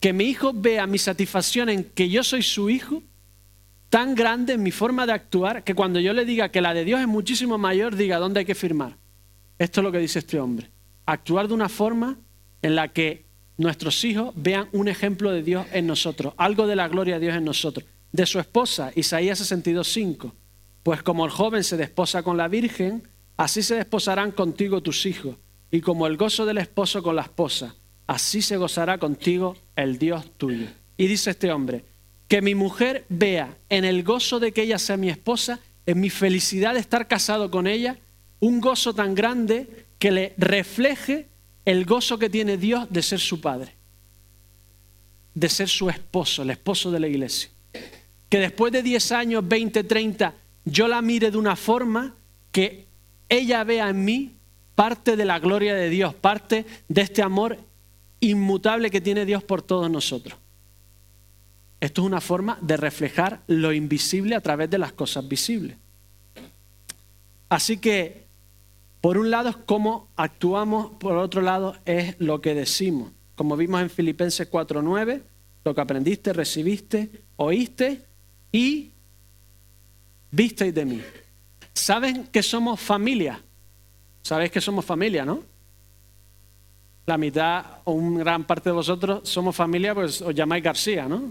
Que 0.00 0.12
mi 0.12 0.24
hijo 0.24 0.52
vea 0.52 0.86
mi 0.86 0.98
satisfacción 0.98 1.68
en 1.68 1.84
que 1.84 2.08
yo 2.08 2.24
soy 2.24 2.42
su 2.42 2.68
hijo, 2.68 3.02
tan 3.88 4.14
grande 4.14 4.54
en 4.54 4.62
mi 4.62 4.72
forma 4.72 5.06
de 5.06 5.12
actuar, 5.12 5.62
que 5.62 5.74
cuando 5.74 6.00
yo 6.00 6.12
le 6.12 6.24
diga 6.24 6.48
que 6.48 6.60
la 6.60 6.74
de 6.74 6.84
Dios 6.84 7.00
es 7.00 7.06
muchísimo 7.06 7.58
mayor, 7.58 7.94
diga, 7.94 8.18
¿dónde 8.18 8.40
hay 8.40 8.46
que 8.46 8.54
firmar? 8.54 8.96
Esto 9.58 9.80
es 9.80 9.84
lo 9.84 9.92
que 9.92 9.98
dice 9.98 10.18
este 10.18 10.40
hombre. 10.40 10.70
Actuar 11.06 11.46
de 11.46 11.54
una 11.54 11.68
forma 11.68 12.16
en 12.62 12.74
la 12.74 12.88
que 12.88 13.29
nuestros 13.60 14.04
hijos 14.04 14.32
vean 14.34 14.68
un 14.72 14.88
ejemplo 14.88 15.30
de 15.30 15.42
Dios 15.42 15.66
en 15.72 15.86
nosotros, 15.86 16.34
algo 16.36 16.66
de 16.66 16.76
la 16.76 16.88
gloria 16.88 17.14
de 17.14 17.26
Dios 17.26 17.36
en 17.36 17.44
nosotros 17.44 17.84
de 18.12 18.26
su 18.26 18.38
esposa, 18.38 18.90
Isaías 18.94 19.40
62.5. 19.40 20.32
Pues 20.82 21.02
como 21.02 21.24
el 21.24 21.30
joven 21.30 21.62
se 21.62 21.76
desposa 21.76 22.22
con 22.22 22.36
la 22.36 22.48
virgen, 22.48 23.02
así 23.36 23.62
se 23.62 23.76
desposarán 23.76 24.32
contigo 24.32 24.82
tus 24.82 25.06
hijos, 25.06 25.36
y 25.70 25.80
como 25.80 26.06
el 26.06 26.16
gozo 26.16 26.46
del 26.46 26.58
esposo 26.58 27.02
con 27.02 27.16
la 27.16 27.22
esposa, 27.22 27.76
así 28.06 28.42
se 28.42 28.56
gozará 28.56 28.98
contigo 28.98 29.56
el 29.76 29.98
Dios 29.98 30.30
tuyo. 30.36 30.66
Y 30.96 31.06
dice 31.06 31.30
este 31.30 31.52
hombre, 31.52 31.84
que 32.28 32.42
mi 32.42 32.54
mujer 32.54 33.04
vea 33.08 33.56
en 33.68 33.84
el 33.84 34.02
gozo 34.02 34.40
de 34.40 34.52
que 34.52 34.62
ella 34.62 34.78
sea 34.78 34.96
mi 34.96 35.10
esposa, 35.10 35.60
en 35.86 36.00
mi 36.00 36.10
felicidad 36.10 36.74
de 36.74 36.80
estar 36.80 37.08
casado 37.08 37.50
con 37.50 37.66
ella, 37.66 37.98
un 38.40 38.60
gozo 38.60 38.94
tan 38.94 39.14
grande 39.14 39.86
que 39.98 40.10
le 40.10 40.34
refleje 40.38 41.28
el 41.64 41.84
gozo 41.84 42.18
que 42.18 42.30
tiene 42.30 42.56
Dios 42.56 42.86
de 42.90 43.02
ser 43.02 43.20
su 43.20 43.40
padre, 43.40 43.74
de 45.34 45.48
ser 45.48 45.68
su 45.68 45.88
esposo, 45.88 46.42
el 46.42 46.50
esposo 46.50 46.90
de 46.90 47.00
la 47.00 47.08
iglesia 47.08 47.50
que 48.30 48.38
después 48.38 48.72
de 48.72 48.82
10 48.82 49.12
años, 49.12 49.46
20, 49.46 49.84
30, 49.84 50.34
yo 50.64 50.88
la 50.88 51.02
mire 51.02 51.30
de 51.30 51.36
una 51.36 51.56
forma 51.56 52.14
que 52.52 52.86
ella 53.28 53.64
vea 53.64 53.90
en 53.90 54.04
mí 54.04 54.36
parte 54.76 55.16
de 55.16 55.24
la 55.24 55.40
gloria 55.40 55.74
de 55.74 55.90
Dios, 55.90 56.14
parte 56.14 56.64
de 56.88 57.02
este 57.02 57.22
amor 57.22 57.58
inmutable 58.20 58.88
que 58.88 59.00
tiene 59.00 59.26
Dios 59.26 59.42
por 59.42 59.62
todos 59.62 59.90
nosotros. 59.90 60.38
Esto 61.80 62.02
es 62.02 62.06
una 62.06 62.20
forma 62.20 62.56
de 62.60 62.76
reflejar 62.76 63.42
lo 63.48 63.72
invisible 63.72 64.36
a 64.36 64.40
través 64.40 64.70
de 64.70 64.78
las 64.78 64.92
cosas 64.92 65.26
visibles. 65.26 65.76
Así 67.48 67.78
que, 67.78 68.26
por 69.00 69.16
un 69.16 69.30
lado 69.30 69.48
es 69.48 69.56
cómo 69.56 70.08
actuamos, 70.16 70.92
por 70.98 71.16
otro 71.16 71.40
lado 71.40 71.76
es 71.86 72.16
lo 72.18 72.40
que 72.40 72.54
decimos. 72.54 73.12
Como 73.34 73.56
vimos 73.56 73.80
en 73.80 73.88
Filipenses 73.88 74.50
4.9, 74.50 75.22
lo 75.64 75.74
que 75.74 75.80
aprendiste, 75.80 76.32
recibiste, 76.32 77.22
oíste 77.36 78.04
y 78.52 78.90
visteis 80.30 80.74
de 80.74 80.84
mí. 80.84 81.02
¿Saben 81.72 82.26
que 82.26 82.42
somos 82.42 82.78
familia? 82.78 83.42
¿Sabéis 84.22 84.50
que 84.50 84.60
somos 84.60 84.84
familia, 84.84 85.24
no? 85.24 85.42
La 87.06 87.16
mitad 87.16 87.64
o 87.84 87.92
una 87.92 88.20
gran 88.20 88.44
parte 88.44 88.68
de 88.68 88.74
vosotros 88.74 89.28
somos 89.28 89.56
familia, 89.56 89.94
pues 89.94 90.20
os 90.20 90.34
llamáis 90.34 90.62
García, 90.62 91.08
¿no? 91.08 91.22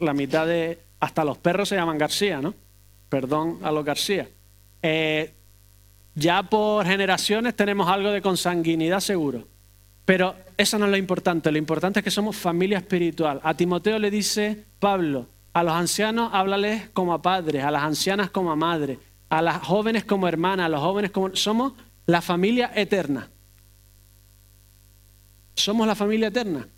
La 0.00 0.14
mitad 0.14 0.46
de, 0.46 0.78
hasta 0.98 1.24
los 1.24 1.36
perros 1.38 1.68
se 1.68 1.76
llaman 1.76 1.98
García, 1.98 2.40
¿no? 2.40 2.54
Perdón 3.10 3.58
a 3.62 3.70
los 3.70 3.84
García. 3.84 4.28
Eh, 4.82 5.34
ya 6.20 6.42
por 6.42 6.86
generaciones 6.86 7.56
tenemos 7.56 7.88
algo 7.88 8.10
de 8.10 8.20
consanguinidad 8.20 9.00
seguro. 9.00 9.48
Pero 10.04 10.34
eso 10.56 10.78
no 10.78 10.84
es 10.84 10.90
lo 10.90 10.96
importante, 10.96 11.50
lo 11.50 11.58
importante 11.58 12.00
es 12.00 12.04
que 12.04 12.10
somos 12.10 12.36
familia 12.36 12.78
espiritual. 12.78 13.40
A 13.42 13.54
Timoteo 13.54 13.98
le 13.98 14.10
dice 14.10 14.64
Pablo, 14.78 15.26
a 15.52 15.62
los 15.62 15.72
ancianos 15.72 16.30
háblales 16.32 16.90
como 16.90 17.14
a 17.14 17.22
padres, 17.22 17.64
a 17.64 17.70
las 17.70 17.82
ancianas 17.82 18.30
como 18.30 18.52
a 18.52 18.56
madres, 18.56 18.98
a 19.30 19.40
las 19.40 19.62
jóvenes 19.62 20.04
como 20.04 20.28
hermanas, 20.28 20.66
a 20.66 20.68
los 20.68 20.80
jóvenes 20.80 21.10
como... 21.10 21.34
Somos 21.34 21.72
la 22.06 22.20
familia 22.20 22.70
eterna. 22.74 23.30
Somos 25.54 25.86
la 25.86 25.94
familia 25.94 26.28
eterna. 26.28 26.68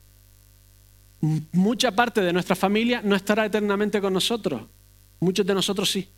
Mucha 1.52 1.90
parte 1.92 2.20
de 2.20 2.32
nuestra 2.32 2.54
familia 2.54 3.00
no 3.02 3.16
estará 3.16 3.46
eternamente 3.46 4.00
con 4.00 4.12
nosotros. 4.12 4.62
Muchos 5.20 5.46
de 5.46 5.54
nosotros 5.54 5.90
sí. 5.90 6.08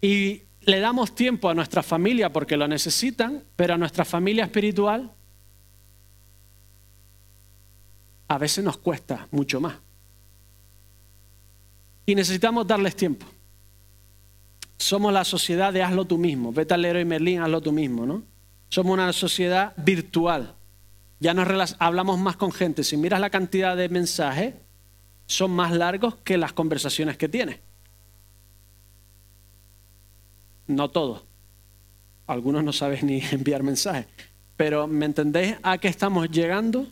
Y 0.00 0.42
le 0.68 0.80
damos 0.80 1.14
tiempo 1.14 1.48
a 1.48 1.54
nuestra 1.54 1.82
familia 1.82 2.30
porque 2.30 2.54
lo 2.54 2.68
necesitan, 2.68 3.42
pero 3.56 3.72
a 3.72 3.78
nuestra 3.78 4.04
familia 4.04 4.44
espiritual 4.44 5.10
a 8.28 8.36
veces 8.36 8.62
nos 8.62 8.76
cuesta 8.76 9.26
mucho 9.30 9.62
más 9.62 9.76
y 12.04 12.14
necesitamos 12.14 12.66
darles 12.66 12.94
tiempo. 12.96 13.24
Somos 14.76 15.10
la 15.10 15.24
sociedad 15.24 15.72
de 15.72 15.82
hazlo 15.82 16.04
tú 16.04 16.18
mismo. 16.18 16.52
Vete 16.52 16.74
al 16.74 16.84
y 17.00 17.04
Merlín, 17.06 17.40
hazlo 17.40 17.62
tú 17.62 17.72
mismo, 17.72 18.04
¿no? 18.04 18.22
Somos 18.68 18.92
una 18.92 19.10
sociedad 19.14 19.72
virtual. 19.78 20.54
Ya 21.18 21.32
nos 21.32 21.76
hablamos 21.78 22.18
más 22.18 22.36
con 22.36 22.52
gente. 22.52 22.84
Si 22.84 22.98
miras 22.98 23.20
la 23.20 23.30
cantidad 23.30 23.74
de 23.74 23.88
mensajes, 23.88 24.54
son 25.24 25.50
más 25.50 25.72
largos 25.72 26.16
que 26.16 26.36
las 26.36 26.52
conversaciones 26.52 27.16
que 27.16 27.28
tienes. 27.28 27.58
No 30.68 30.88
todos. 30.90 31.24
Algunos 32.28 32.62
no 32.62 32.72
saben 32.72 33.06
ni 33.06 33.20
enviar 33.32 33.62
mensajes. 33.64 34.06
Pero 34.56 34.86
¿me 34.86 35.06
entendéis 35.06 35.56
a 35.62 35.78
qué 35.78 35.88
estamos 35.88 36.30
llegando? 36.30 36.86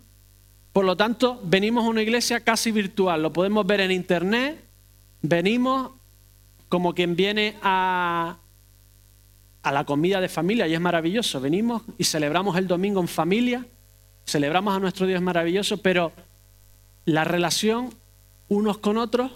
Por 0.72 0.84
lo 0.84 0.96
tanto, 0.96 1.40
venimos 1.44 1.84
a 1.84 1.88
una 1.88 2.02
iglesia 2.02 2.40
casi 2.40 2.72
virtual. 2.72 3.22
Lo 3.22 3.32
podemos 3.32 3.64
ver 3.64 3.80
en 3.80 3.92
internet, 3.92 4.66
Venimos 5.28 5.92
como 6.68 6.94
quien 6.94 7.16
viene 7.16 7.56
a, 7.62 8.38
a 9.62 9.72
la 9.72 9.84
comida 9.84 10.20
de 10.20 10.28
familia 10.28 10.68
y 10.68 10.74
es 10.74 10.80
maravilloso. 10.80 11.40
Venimos 11.40 11.82
y 11.98 12.04
celebramos 12.04 12.56
el 12.56 12.68
domingo 12.68 13.00
en 13.00 13.08
familia, 13.08 13.66
celebramos 14.24 14.76
a 14.76 14.78
nuestro 14.78 15.06
Dios 15.06 15.20
maravilloso, 15.20 15.78
pero 15.78 16.12
la 17.04 17.24
relación 17.24 17.90
unos 18.48 18.78
con 18.78 18.98
otros. 18.98 19.32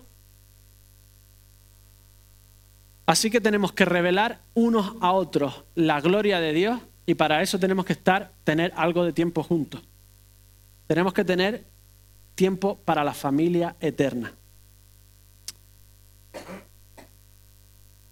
Así 3.11 3.31
que 3.31 3.41
tenemos 3.41 3.73
que 3.73 3.85
revelar 3.85 4.41
unos 4.55 4.95
a 5.01 5.13
otros 5.13 5.65
la 5.75 6.01
gloria 6.01 6.39
de 6.39 6.53
Dios 6.53 6.81
y 7.07 7.15
para 7.15 7.43
eso 7.43 7.59
tenemos 7.59 7.85
que 7.85 7.95
estar, 7.95 8.33
tener 8.45 8.73
algo 8.77 9.05
de 9.05 9.13
tiempo 9.13 9.43
juntos. 9.43 9.83
Tenemos 10.87 11.13
que 11.13 11.25
tener 11.25 11.65
tiempo 12.35 12.79
para 12.85 13.03
la 13.03 13.13
familia 13.13 13.77
eterna. 13.81 14.33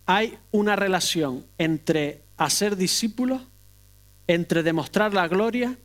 hay 0.08 0.38
una 0.52 0.74
relación 0.74 1.44
entre 1.58 2.22
hacer 2.38 2.76
discípulos, 2.76 3.42
entre 4.26 4.62
demostrar 4.62 5.12
la 5.12 5.28
gloria, 5.28 5.76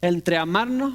entre 0.00 0.38
amarnos 0.38 0.94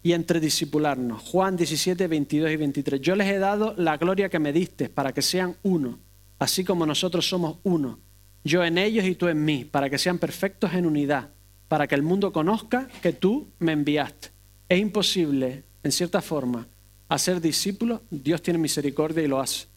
y 0.00 0.12
entre 0.12 0.38
discipularnos. 0.38 1.20
Juan 1.22 1.56
17, 1.56 2.06
22 2.06 2.52
y 2.52 2.56
23. 2.56 3.00
Yo 3.00 3.16
les 3.16 3.26
he 3.26 3.38
dado 3.38 3.74
la 3.76 3.96
gloria 3.96 4.28
que 4.28 4.38
me 4.38 4.52
diste 4.52 4.88
para 4.88 5.12
que 5.12 5.22
sean 5.22 5.56
uno, 5.64 5.98
así 6.40 6.64
como 6.64 6.84
nosotros 6.84 7.28
somos 7.28 7.58
uno. 7.62 8.00
Yo 8.42 8.64
en 8.64 8.78
ellos 8.78 9.04
y 9.04 9.14
tú 9.14 9.28
en 9.28 9.44
mí, 9.44 9.64
para 9.64 9.88
que 9.88 9.98
sean 9.98 10.18
perfectos 10.18 10.74
en 10.74 10.86
unidad, 10.86 11.28
para 11.68 11.86
que 11.86 11.94
el 11.94 12.02
mundo 12.02 12.32
conozca 12.32 12.88
que 13.00 13.12
tú 13.12 13.46
me 13.60 13.70
enviaste. 13.70 14.30
Es 14.68 14.80
imposible, 14.80 15.62
en 15.84 15.92
cierta 15.92 16.20
forma, 16.20 16.66
hacer 17.08 17.40
discípulos. 17.40 18.00
Dios 18.10 18.42
tiene 18.42 18.58
misericordia 18.58 19.22
y 19.22 19.28
lo 19.28 19.40
hace. 19.40 19.68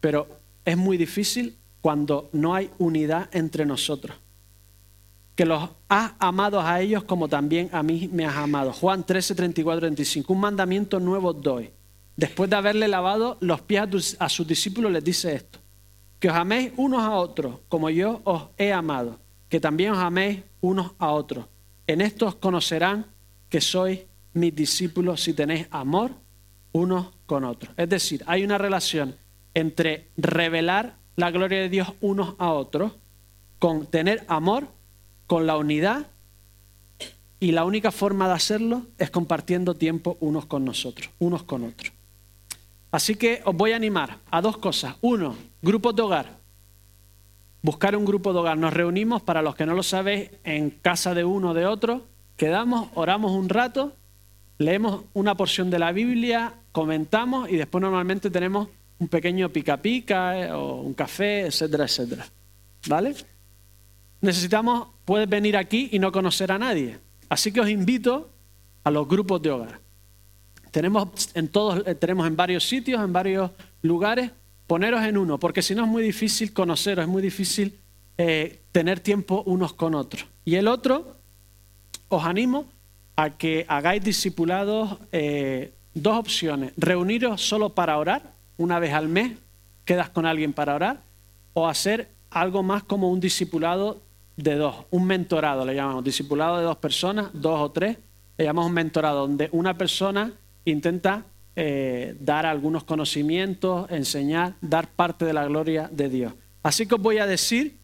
Pero 0.00 0.40
es 0.64 0.78
muy 0.78 0.96
difícil 0.96 1.58
cuando 1.82 2.30
no 2.32 2.54
hay 2.54 2.70
unidad 2.78 3.28
entre 3.34 3.66
nosotros 3.66 4.16
que 5.34 5.46
los 5.46 5.70
has 5.88 6.12
amado 6.18 6.60
a 6.60 6.80
ellos 6.80 7.04
como 7.04 7.28
también 7.28 7.70
a 7.72 7.82
mí 7.82 8.08
me 8.12 8.26
has 8.26 8.36
amado. 8.36 8.72
Juan 8.72 9.04
13, 9.04 9.34
34, 9.34 9.80
35. 9.80 10.32
Un 10.32 10.40
mandamiento 10.40 11.00
nuevo 11.00 11.32
doy. 11.32 11.70
Después 12.16 12.50
de 12.50 12.56
haberle 12.56 12.88
lavado 12.88 13.38
los 13.40 13.62
pies 13.62 14.16
a 14.18 14.28
sus 14.28 14.46
discípulos, 14.46 14.92
les 14.92 15.02
dice 15.02 15.34
esto. 15.34 15.58
Que 16.22 16.30
os 16.30 16.38
améis 16.38 16.70
unos 16.78 17.02
a 17.02 17.18
otros 17.18 17.66
como 17.66 17.90
yo 17.90 18.22
os 18.22 18.54
he 18.54 18.70
amado. 18.72 19.18
Que 19.50 19.58
también 19.58 19.90
os 19.90 19.98
améis 19.98 20.46
unos 20.62 20.92
a 21.02 21.10
otros. 21.10 21.46
En 21.88 22.00
esto 22.00 22.30
os 22.30 22.36
conocerán 22.38 23.10
que 23.50 23.58
sois 23.60 24.06
mis 24.30 24.54
discípulos 24.54 25.18
si 25.18 25.34
tenéis 25.34 25.66
amor 25.74 26.12
unos 26.70 27.10
con 27.26 27.42
otros. 27.42 27.74
Es 27.76 27.88
decir, 27.88 28.22
hay 28.28 28.44
una 28.44 28.56
relación 28.56 29.16
entre 29.52 30.10
revelar 30.16 30.94
la 31.16 31.32
gloria 31.32 31.58
de 31.58 31.68
Dios 31.68 31.92
unos 32.00 32.36
a 32.38 32.52
otros 32.52 32.92
con 33.58 33.86
tener 33.86 34.22
amor 34.28 34.68
con 35.26 35.48
la 35.48 35.56
unidad 35.56 36.06
y 37.40 37.50
la 37.50 37.64
única 37.64 37.90
forma 37.90 38.28
de 38.28 38.34
hacerlo 38.34 38.86
es 38.96 39.10
compartiendo 39.10 39.74
tiempo 39.74 40.18
unos 40.20 40.46
con 40.46 40.64
nosotros, 40.64 41.10
unos 41.18 41.42
con 41.42 41.64
otros. 41.64 41.92
Así 42.92 43.16
que 43.16 43.42
os 43.44 43.56
voy 43.56 43.72
a 43.72 43.76
animar 43.76 44.18
a 44.30 44.40
dos 44.40 44.58
cosas. 44.58 44.94
Uno, 45.00 45.36
grupos 45.60 45.96
de 45.96 46.02
hogar. 46.02 46.38
Buscar 47.62 47.96
un 47.96 48.04
grupo 48.04 48.32
de 48.32 48.38
hogar. 48.38 48.56
Nos 48.56 48.72
reunimos, 48.72 49.22
para 49.22 49.42
los 49.42 49.56
que 49.56 49.66
no 49.66 49.74
lo 49.74 49.82
sabéis, 49.82 50.30
en 50.44 50.70
casa 50.70 51.14
de 51.14 51.24
uno 51.24 51.50
o 51.50 51.54
de 51.54 51.66
otro. 51.66 52.02
Quedamos, 52.36 52.90
oramos 52.94 53.32
un 53.32 53.48
rato, 53.48 53.94
leemos 54.58 55.04
una 55.14 55.34
porción 55.34 55.70
de 55.70 55.78
la 55.78 55.90
Biblia, 55.92 56.54
comentamos 56.70 57.50
y 57.50 57.56
después 57.56 57.82
normalmente 57.82 58.30
tenemos 58.30 58.68
un 58.98 59.08
pequeño 59.08 59.48
pica 59.48 59.78
pica 59.78 60.38
eh, 60.38 60.52
o 60.52 60.76
un 60.76 60.94
café, 60.94 61.46
etcétera, 61.46 61.84
etcétera. 61.84 62.26
¿Vale? 62.88 63.14
necesitamos, 64.22 64.88
puedes 65.04 65.28
venir 65.28 65.56
aquí 65.56 65.90
y 65.92 65.98
no 65.98 66.10
conocer 66.10 66.50
a 66.52 66.58
nadie. 66.58 66.98
Así 67.28 67.52
que 67.52 67.60
os 67.60 67.68
invito 67.68 68.30
a 68.84 68.90
los 68.90 69.06
grupos 69.06 69.42
de 69.42 69.50
hogar. 69.50 69.81
Tenemos 70.72 71.30
en 71.34 71.48
todos, 71.48 71.86
eh, 71.86 71.94
tenemos 71.94 72.26
en 72.26 72.34
varios 72.34 72.66
sitios, 72.66 73.00
en 73.04 73.12
varios 73.12 73.50
lugares, 73.82 74.30
poneros 74.66 75.02
en 75.04 75.18
uno, 75.18 75.38
porque 75.38 75.60
si 75.60 75.74
no 75.74 75.84
es 75.84 75.88
muy 75.88 76.02
difícil 76.02 76.52
conoceros, 76.52 77.04
es 77.04 77.08
muy 77.08 77.22
difícil 77.22 77.78
eh, 78.16 78.62
tener 78.72 79.00
tiempo 79.00 79.42
unos 79.46 79.74
con 79.74 79.94
otros. 79.94 80.26
Y 80.46 80.56
el 80.56 80.66
otro, 80.66 81.18
os 82.08 82.24
animo 82.24 82.64
a 83.16 83.36
que 83.36 83.66
hagáis 83.68 84.02
discipulados 84.02 84.96
eh, 85.12 85.74
dos 85.92 86.16
opciones. 86.16 86.72
Reuniros 86.78 87.42
solo 87.42 87.74
para 87.74 87.98
orar, 87.98 88.32
una 88.56 88.78
vez 88.78 88.94
al 88.94 89.08
mes, 89.08 89.36
quedas 89.84 90.08
con 90.08 90.24
alguien 90.24 90.54
para 90.54 90.74
orar, 90.74 91.02
o 91.52 91.68
hacer 91.68 92.08
algo 92.30 92.62
más 92.62 92.82
como 92.82 93.10
un 93.10 93.20
discipulado 93.20 94.00
de 94.36 94.54
dos, 94.54 94.86
un 94.90 95.04
mentorado 95.04 95.66
le 95.66 95.74
llamamos, 95.74 96.02
discipulado 96.02 96.58
de 96.58 96.64
dos 96.64 96.78
personas, 96.78 97.28
dos 97.34 97.60
o 97.60 97.70
tres, 97.70 97.98
le 98.38 98.44
llamamos 98.46 98.70
un 98.70 98.74
mentorado, 98.74 99.26
donde 99.26 99.50
una 99.52 99.76
persona 99.76 100.32
intenta 100.64 101.24
eh, 101.56 102.16
dar 102.20 102.46
algunos 102.46 102.84
conocimientos, 102.84 103.90
enseñar, 103.90 104.54
dar 104.60 104.88
parte 104.88 105.24
de 105.24 105.32
la 105.32 105.44
gloria 105.46 105.88
de 105.92 106.08
Dios. 106.08 106.32
Así 106.62 106.86
que 106.86 106.94
os 106.94 107.00
voy 107.00 107.18
a 107.18 107.26
decir 107.26 107.78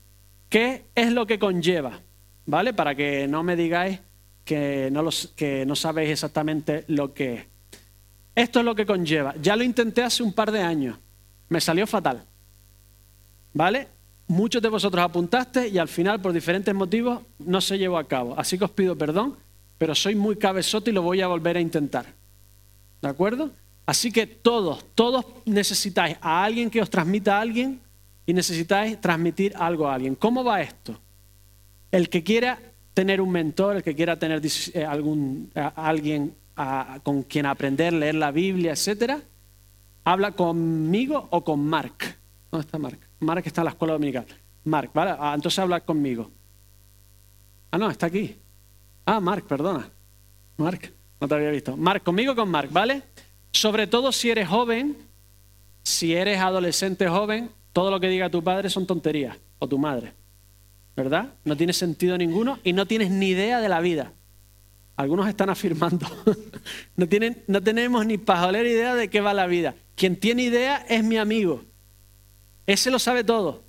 qué 0.48 0.84
es 0.94 1.12
lo 1.12 1.26
que 1.26 1.38
conlleva, 1.38 2.00
¿vale? 2.46 2.72
Para 2.72 2.94
que 2.94 3.26
no 3.28 3.42
me 3.42 3.56
digáis 3.56 4.00
que 4.44 4.88
no, 4.90 5.02
los, 5.02 5.32
que 5.36 5.66
no 5.66 5.76
sabéis 5.76 6.10
exactamente 6.10 6.84
lo 6.88 7.12
que 7.12 7.34
es. 7.34 7.46
Esto 8.34 8.60
es 8.60 8.64
lo 8.64 8.74
que 8.74 8.86
conlleva. 8.86 9.34
Ya 9.42 9.56
lo 9.56 9.64
intenté 9.64 10.02
hace 10.02 10.22
un 10.22 10.32
par 10.32 10.52
de 10.52 10.62
años. 10.62 10.96
Me 11.48 11.60
salió 11.60 11.86
fatal. 11.86 12.24
¿Vale? 13.52 13.88
muchos 14.28 14.62
de 14.62 14.68
vosotros 14.68 15.02
apuntaste 15.02 15.68
y 15.68 15.78
al 15.78 15.88
final, 15.88 16.20
por 16.20 16.32
diferentes 16.32 16.74
motivos, 16.74 17.22
no 17.38 17.60
se 17.60 17.78
llevó 17.78 17.98
a 17.98 18.06
cabo. 18.06 18.34
Así 18.38 18.58
que 18.58 18.64
os 18.64 18.70
pido 18.70 18.96
perdón, 18.96 19.36
pero 19.78 19.94
soy 19.94 20.14
muy 20.14 20.36
cabezote 20.36 20.90
y 20.90 20.94
lo 20.94 21.02
voy 21.02 21.20
a 21.20 21.26
volver 21.26 21.56
a 21.56 21.60
intentar. 21.60 22.17
¿De 23.00 23.08
acuerdo? 23.08 23.50
Así 23.86 24.12
que 24.12 24.26
todos, 24.26 24.84
todos 24.94 25.24
necesitáis 25.44 26.16
a 26.20 26.44
alguien 26.44 26.68
que 26.70 26.82
os 26.82 26.90
transmita 26.90 27.38
a 27.38 27.40
alguien 27.40 27.80
y 28.26 28.34
necesitáis 28.34 29.00
transmitir 29.00 29.54
algo 29.56 29.88
a 29.88 29.94
alguien. 29.94 30.14
¿Cómo 30.14 30.44
va 30.44 30.60
esto? 30.60 31.00
El 31.90 32.10
que 32.10 32.22
quiera 32.22 32.58
tener 32.92 33.20
un 33.20 33.30
mentor, 33.30 33.76
el 33.76 33.82
que 33.82 33.94
quiera 33.94 34.18
tener 34.18 34.42
eh, 34.44 34.84
algún, 34.84 35.50
alguien 35.74 36.34
con 37.02 37.22
quien 37.22 37.46
aprender, 37.46 37.92
leer 37.92 38.16
la 38.16 38.32
Biblia, 38.32 38.72
etcétera, 38.72 39.20
habla 40.04 40.32
conmigo 40.32 41.28
o 41.30 41.44
con 41.44 41.64
Mark. 41.64 42.16
¿Dónde 42.50 42.66
está 42.66 42.78
Mark? 42.78 42.98
Mark 43.20 43.42
está 43.46 43.60
en 43.60 43.66
la 43.66 43.70
escuela 43.70 43.92
dominical. 43.94 44.26
Mark, 44.64 44.90
¿vale? 44.92 45.14
Ah, 45.18 45.32
entonces 45.34 45.58
habla 45.58 45.80
conmigo. 45.80 46.30
Ah, 47.70 47.78
no, 47.78 47.90
está 47.90 48.06
aquí. 48.06 48.36
Ah, 49.06 49.20
Mark, 49.20 49.46
perdona. 49.46 49.88
Mark, 50.56 50.92
no 51.20 51.28
te 51.28 51.34
había 51.34 51.50
visto. 51.50 51.76
Mark, 51.76 52.02
conmigo 52.02 52.34
con 52.34 52.48
Mark, 52.48 52.70
¿vale? 52.70 53.02
Sobre 53.50 53.86
todo 53.86 54.12
si 54.12 54.30
eres 54.30 54.48
joven, 54.48 54.96
si 55.82 56.14
eres 56.14 56.38
adolescente 56.38 57.08
joven, 57.08 57.50
todo 57.72 57.90
lo 57.90 58.00
que 58.00 58.08
diga 58.08 58.30
tu 58.30 58.42
padre 58.42 58.70
son 58.70 58.86
tonterías, 58.86 59.36
o 59.58 59.68
tu 59.68 59.78
madre. 59.78 60.12
¿Verdad? 60.96 61.34
No 61.44 61.56
tiene 61.56 61.72
sentido 61.72 62.18
ninguno 62.18 62.58
y 62.64 62.72
no 62.72 62.86
tienes 62.86 63.10
ni 63.10 63.28
idea 63.28 63.60
de 63.60 63.68
la 63.68 63.80
vida. 63.80 64.12
Algunos 64.96 65.28
están 65.28 65.48
afirmando. 65.48 66.08
no, 66.96 67.08
tienen, 67.08 67.44
no 67.46 67.62
tenemos 67.62 68.04
ni 68.04 68.18
pajolera 68.18 68.68
idea 68.68 68.94
de 68.96 69.08
qué 69.08 69.20
va 69.20 69.32
la 69.32 69.46
vida. 69.46 69.76
Quien 69.94 70.16
tiene 70.16 70.42
idea 70.42 70.84
es 70.88 71.04
mi 71.04 71.18
amigo. 71.18 71.62
Ese 72.66 72.90
lo 72.90 72.98
sabe 72.98 73.22
todo. 73.22 73.62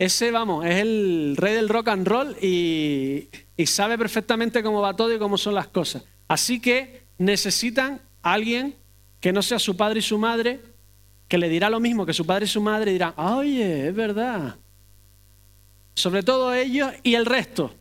Ese, 0.00 0.30
vamos, 0.30 0.64
es 0.64 0.76
el 0.76 1.34
rey 1.36 1.54
del 1.54 1.68
rock 1.68 1.88
and 1.88 2.08
roll 2.08 2.34
y, 2.40 3.28
sabe 3.66 3.98
perfectamente 3.98 4.62
cómo 4.62 4.80
va 4.80 4.96
todo 4.96 5.14
y 5.14 5.18
cómo 5.18 5.36
son 5.36 5.54
las 5.54 5.68
cosas. 5.68 6.02
Así 6.30 6.60
que 6.60 7.02
necesitan 7.18 8.00
a 8.22 8.34
alguien 8.34 8.76
que 9.18 9.32
no 9.32 9.42
sea 9.42 9.58
su 9.58 9.76
padre 9.76 9.98
y 9.98 10.02
su 10.02 10.16
madre, 10.16 10.60
que 11.26 11.36
le 11.36 11.48
dirá 11.48 11.68
lo 11.68 11.80
mismo 11.80 12.06
que 12.06 12.12
su 12.12 12.24
padre 12.24 12.44
y 12.44 12.48
su 12.48 12.60
madre 12.60 12.92
y 12.92 12.92
dirán, 12.92 13.14
oye, 13.16 13.88
es 13.88 13.92
verdad. 13.96 14.54
Sobre 15.94 16.22
todo 16.22 16.54
ellos 16.54 16.92
y 17.02 17.16
el 17.16 17.26
resto. 17.26 17.74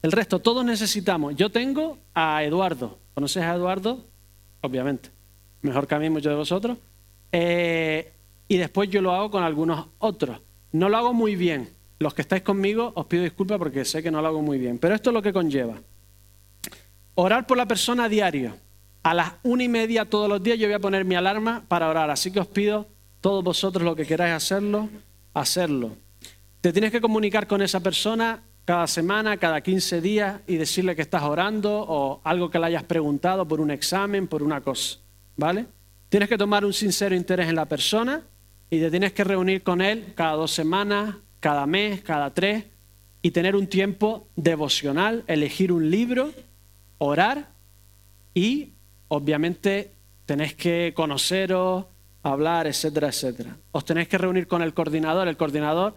El 0.00 0.12
resto, 0.12 0.38
todos 0.38 0.64
necesitamos. 0.64 1.34
Yo 1.34 1.50
tengo 1.50 1.98
a 2.14 2.44
Eduardo. 2.44 3.00
¿Conoces 3.14 3.42
a 3.42 3.56
Eduardo? 3.56 4.04
Obviamente. 4.60 5.10
Mejor 5.62 5.88
que 5.88 5.96
a 5.96 5.98
mí, 5.98 6.08
muchos 6.08 6.30
de 6.30 6.36
vosotros. 6.36 6.78
Eh, 7.32 8.12
y 8.46 8.58
después 8.58 8.88
yo 8.90 9.02
lo 9.02 9.12
hago 9.12 9.28
con 9.28 9.42
algunos 9.42 9.86
otros. 9.98 10.38
No 10.70 10.88
lo 10.88 10.98
hago 10.98 11.12
muy 11.12 11.34
bien. 11.34 11.68
Los 11.98 12.14
que 12.14 12.22
estáis 12.22 12.42
conmigo 12.42 12.92
os 12.94 13.06
pido 13.06 13.24
disculpas 13.24 13.58
porque 13.58 13.84
sé 13.84 14.04
que 14.04 14.12
no 14.12 14.22
lo 14.22 14.28
hago 14.28 14.40
muy 14.40 14.56
bien. 14.56 14.78
Pero 14.78 14.94
esto 14.94 15.10
es 15.10 15.14
lo 15.14 15.20
que 15.20 15.32
conlleva. 15.32 15.80
Orar 17.20 17.48
por 17.48 17.56
la 17.56 17.66
persona 17.66 18.04
a 18.04 18.08
diario. 18.08 18.56
A 19.02 19.12
las 19.12 19.32
una 19.42 19.64
y 19.64 19.68
media 19.68 20.04
todos 20.04 20.28
los 20.28 20.40
días 20.40 20.56
yo 20.56 20.68
voy 20.68 20.74
a 20.74 20.78
poner 20.78 21.04
mi 21.04 21.16
alarma 21.16 21.64
para 21.66 21.88
orar. 21.88 22.10
Así 22.10 22.30
que 22.30 22.38
os 22.38 22.46
pido, 22.46 22.86
todos 23.20 23.42
vosotros 23.42 23.82
lo 23.82 23.96
que 23.96 24.06
queráis 24.06 24.34
hacerlo, 24.34 24.88
hacerlo. 25.34 25.96
Te 26.60 26.72
tienes 26.72 26.92
que 26.92 27.00
comunicar 27.00 27.48
con 27.48 27.60
esa 27.60 27.80
persona 27.80 28.44
cada 28.64 28.86
semana, 28.86 29.36
cada 29.36 29.60
15 29.60 30.00
días 30.00 30.40
y 30.46 30.58
decirle 30.58 30.94
que 30.94 31.02
estás 31.02 31.24
orando 31.24 31.84
o 31.88 32.20
algo 32.22 32.52
que 32.52 32.60
le 32.60 32.66
hayas 32.66 32.84
preguntado 32.84 33.48
por 33.48 33.60
un 33.60 33.72
examen, 33.72 34.28
por 34.28 34.44
una 34.44 34.60
cosa. 34.60 34.98
¿Vale? 35.36 35.66
Tienes 36.08 36.28
que 36.28 36.38
tomar 36.38 36.64
un 36.64 36.72
sincero 36.72 37.16
interés 37.16 37.48
en 37.48 37.56
la 37.56 37.66
persona 37.66 38.22
y 38.70 38.78
te 38.78 38.92
tienes 38.92 39.12
que 39.12 39.24
reunir 39.24 39.64
con 39.64 39.80
él 39.80 40.12
cada 40.14 40.34
dos 40.34 40.52
semanas, 40.52 41.16
cada 41.40 41.66
mes, 41.66 42.00
cada 42.00 42.32
tres 42.32 42.62
y 43.22 43.32
tener 43.32 43.56
un 43.56 43.66
tiempo 43.66 44.28
devocional, 44.36 45.24
elegir 45.26 45.72
un 45.72 45.90
libro, 45.90 46.30
orar 46.98 47.48
y 48.34 48.72
obviamente 49.08 49.92
tenés 50.26 50.54
que 50.54 50.92
conoceros, 50.94 51.86
hablar, 52.22 52.66
etcétera, 52.66 53.08
etcétera. 53.08 53.56
Os 53.72 53.84
tenéis 53.84 54.08
que 54.08 54.18
reunir 54.18 54.46
con 54.46 54.62
el 54.62 54.74
coordinador. 54.74 55.28
El 55.28 55.36
coordinador 55.36 55.94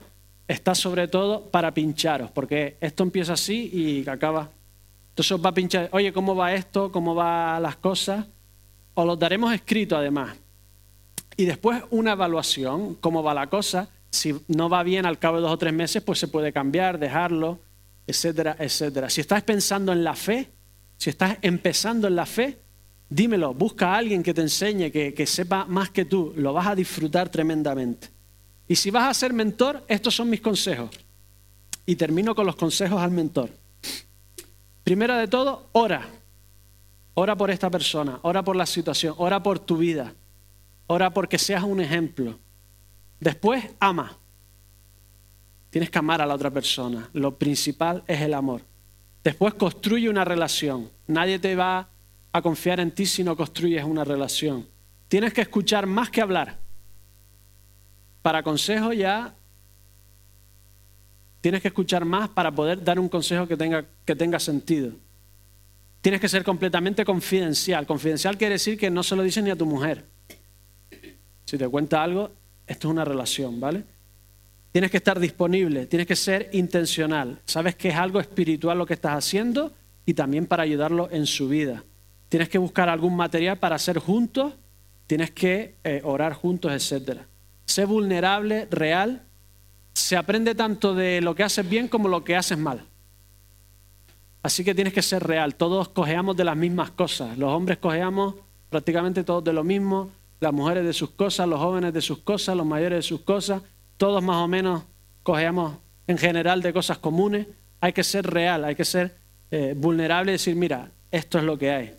está 0.47 0.73
sobre 0.75 1.07
todo 1.07 1.49
para 1.49 1.73
pincharos, 1.73 2.31
porque 2.31 2.77
esto 2.79 3.03
empieza 3.03 3.33
así 3.33 3.69
y 3.73 4.09
acaba. 4.09 4.49
Entonces 5.09 5.31
os 5.31 5.43
va 5.43 5.49
a 5.49 5.53
pinchar, 5.53 5.89
oye, 5.91 6.13
¿cómo 6.13 6.35
va 6.35 6.53
esto? 6.53 6.91
¿Cómo 6.91 7.13
van 7.13 7.61
las 7.61 7.75
cosas? 7.75 8.25
Os 8.93 9.05
los 9.05 9.19
daremos 9.19 9.53
escrito 9.53 9.97
además 9.97 10.37
y 11.37 11.45
después 11.45 11.83
una 11.89 12.11
evaluación, 12.11 12.95
cómo 12.95 13.23
va 13.23 13.33
la 13.33 13.47
cosa, 13.47 13.89
Si 14.13 14.35
no 14.49 14.67
va 14.67 14.83
bien 14.83 15.05
al 15.05 15.17
cabo 15.17 15.37
de 15.37 15.43
dos 15.43 15.53
o 15.53 15.57
tres 15.57 15.71
meses, 15.71 16.03
pues 16.03 16.19
se 16.19 16.27
puede 16.27 16.51
cambiar, 16.51 16.99
dejarlo, 16.99 17.59
etcétera, 18.05 18.57
etcétera. 18.59 19.09
Si 19.09 19.21
estás 19.21 19.41
pensando 19.41 19.93
en 19.93 20.03
la 20.03 20.15
fe, 20.15 20.49
si 21.01 21.09
estás 21.09 21.39
empezando 21.41 22.07
en 22.07 22.15
la 22.15 22.27
fe, 22.27 22.59
dímelo, 23.09 23.55
busca 23.55 23.87
a 23.91 23.97
alguien 23.97 24.21
que 24.21 24.35
te 24.35 24.41
enseñe, 24.41 24.91
que, 24.91 25.15
que 25.15 25.25
sepa 25.25 25.65
más 25.65 25.89
que 25.89 26.05
tú, 26.05 26.31
lo 26.35 26.53
vas 26.53 26.67
a 26.67 26.75
disfrutar 26.75 27.27
tremendamente. 27.27 28.07
Y 28.67 28.75
si 28.75 28.91
vas 28.91 29.09
a 29.09 29.13
ser 29.15 29.33
mentor, 29.33 29.83
estos 29.87 30.13
son 30.13 30.29
mis 30.29 30.41
consejos. 30.41 30.91
Y 31.87 31.95
termino 31.95 32.35
con 32.35 32.45
los 32.45 32.55
consejos 32.55 33.01
al 33.01 33.09
mentor. 33.09 33.49
Primero 34.83 35.17
de 35.17 35.27
todo, 35.27 35.69
ora. 35.71 36.07
Ora 37.15 37.35
por 37.35 37.49
esta 37.49 37.71
persona, 37.71 38.19
ora 38.21 38.43
por 38.43 38.55
la 38.55 38.67
situación, 38.67 39.15
ora 39.17 39.41
por 39.41 39.57
tu 39.57 39.77
vida, 39.77 40.13
ora 40.85 41.11
porque 41.11 41.39
seas 41.39 41.63
un 41.63 41.81
ejemplo. 41.81 42.37
Después, 43.19 43.65
ama. 43.79 44.19
Tienes 45.71 45.89
que 45.89 45.97
amar 45.97 46.21
a 46.21 46.27
la 46.27 46.35
otra 46.35 46.51
persona. 46.51 47.09
Lo 47.13 47.39
principal 47.39 48.03
es 48.05 48.21
el 48.21 48.35
amor. 48.35 48.61
Después 49.23 49.53
construye 49.53 50.09
una 50.09 50.25
relación. 50.25 50.89
Nadie 51.07 51.39
te 51.39 51.55
va 51.55 51.87
a 52.31 52.41
confiar 52.41 52.79
en 52.79 52.91
ti 52.91 53.05
si 53.05 53.23
no 53.23 53.35
construyes 53.35 53.83
una 53.83 54.03
relación. 54.03 54.67
Tienes 55.07 55.33
que 55.33 55.41
escuchar 55.41 55.85
más 55.85 56.09
que 56.09 56.21
hablar. 56.21 56.57
Para 58.21 58.43
consejo 58.43 58.93
ya 58.93 59.33
tienes 61.41 61.61
que 61.61 61.67
escuchar 61.67 62.05
más 62.05 62.29
para 62.29 62.51
poder 62.51 62.83
dar 62.83 62.99
un 62.99 63.09
consejo 63.09 63.47
que 63.47 63.57
tenga, 63.57 63.85
que 64.05 64.15
tenga 64.15 64.39
sentido. 64.39 64.93
Tienes 66.01 66.21
que 66.21 66.29
ser 66.29 66.43
completamente 66.43 67.03
confidencial. 67.05 67.85
Confidencial 67.85 68.37
quiere 68.37 68.53
decir 68.53 68.77
que 68.77 68.89
no 68.89 69.03
se 69.03 69.15
lo 69.15 69.23
dices 69.23 69.43
ni 69.43 69.49
a 69.51 69.55
tu 69.55 69.65
mujer. 69.65 70.05
Si 71.45 71.57
te 71.57 71.67
cuenta 71.67 72.01
algo, 72.01 72.31
esto 72.65 72.87
es 72.87 72.91
una 72.91 73.05
relación, 73.05 73.59
¿vale? 73.59 73.83
Tienes 74.71 74.89
que 74.89 74.97
estar 74.97 75.19
disponible, 75.19 75.85
tienes 75.85 76.07
que 76.07 76.15
ser 76.15 76.49
intencional. 76.53 77.41
Sabes 77.45 77.75
que 77.75 77.89
es 77.89 77.95
algo 77.95 78.19
espiritual 78.19 78.77
lo 78.77 78.85
que 78.85 78.93
estás 78.93 79.17
haciendo 79.17 79.73
y 80.05 80.13
también 80.13 80.45
para 80.45 80.63
ayudarlo 80.63 81.09
en 81.11 81.25
su 81.25 81.49
vida. 81.49 81.83
Tienes 82.29 82.47
que 82.47 82.57
buscar 82.57 82.87
algún 82.87 83.15
material 83.15 83.57
para 83.57 83.75
hacer 83.75 83.99
juntos, 83.99 84.53
tienes 85.07 85.31
que 85.31 85.75
eh, 85.83 86.01
orar 86.05 86.33
juntos, 86.33 86.71
etc. 86.71 87.19
Sé 87.65 87.83
vulnerable, 87.83 88.67
real. 88.71 89.23
Se 89.93 90.15
aprende 90.15 90.55
tanto 90.55 90.95
de 90.95 91.19
lo 91.19 91.35
que 91.35 91.43
haces 91.43 91.69
bien 91.69 91.89
como 91.89 92.07
lo 92.07 92.23
que 92.23 92.37
haces 92.37 92.57
mal. 92.57 92.85
Así 94.43 94.63
que 94.63 94.73
tienes 94.73 94.93
que 94.93 95.01
ser 95.01 95.21
real. 95.23 95.55
Todos 95.55 95.89
cojeamos 95.89 96.37
de 96.37 96.45
las 96.45 96.55
mismas 96.55 96.91
cosas. 96.91 97.37
Los 97.37 97.51
hombres 97.51 97.77
cojeamos 97.77 98.35
prácticamente 98.69 99.25
todos 99.25 99.43
de 99.43 99.51
lo 99.51 99.65
mismo. 99.65 100.09
Las 100.39 100.53
mujeres 100.53 100.85
de 100.85 100.93
sus 100.93 101.11
cosas, 101.11 101.47
los 101.47 101.59
jóvenes 101.59 101.93
de 101.93 102.01
sus 102.01 102.19
cosas, 102.19 102.55
los 102.55 102.65
mayores 102.65 102.99
de 102.99 103.03
sus 103.03 103.21
cosas. 103.21 103.61
Todos 104.01 104.23
más 104.23 104.37
o 104.37 104.47
menos 104.47 104.83
cojeamos 105.21 105.77
en 106.07 106.17
general 106.17 106.63
de 106.63 106.73
cosas 106.73 106.97
comunes. 106.97 107.45
Hay 107.81 107.93
que 107.93 108.03
ser 108.03 108.25
real, 108.25 108.65
hay 108.65 108.73
que 108.73 108.83
ser 108.83 109.15
eh, 109.51 109.75
vulnerable 109.77 110.31
y 110.31 110.33
decir, 110.33 110.55
mira, 110.55 110.89
esto 111.11 111.37
es 111.37 111.43
lo 111.43 111.55
que 111.55 111.69
hay. 111.69 111.93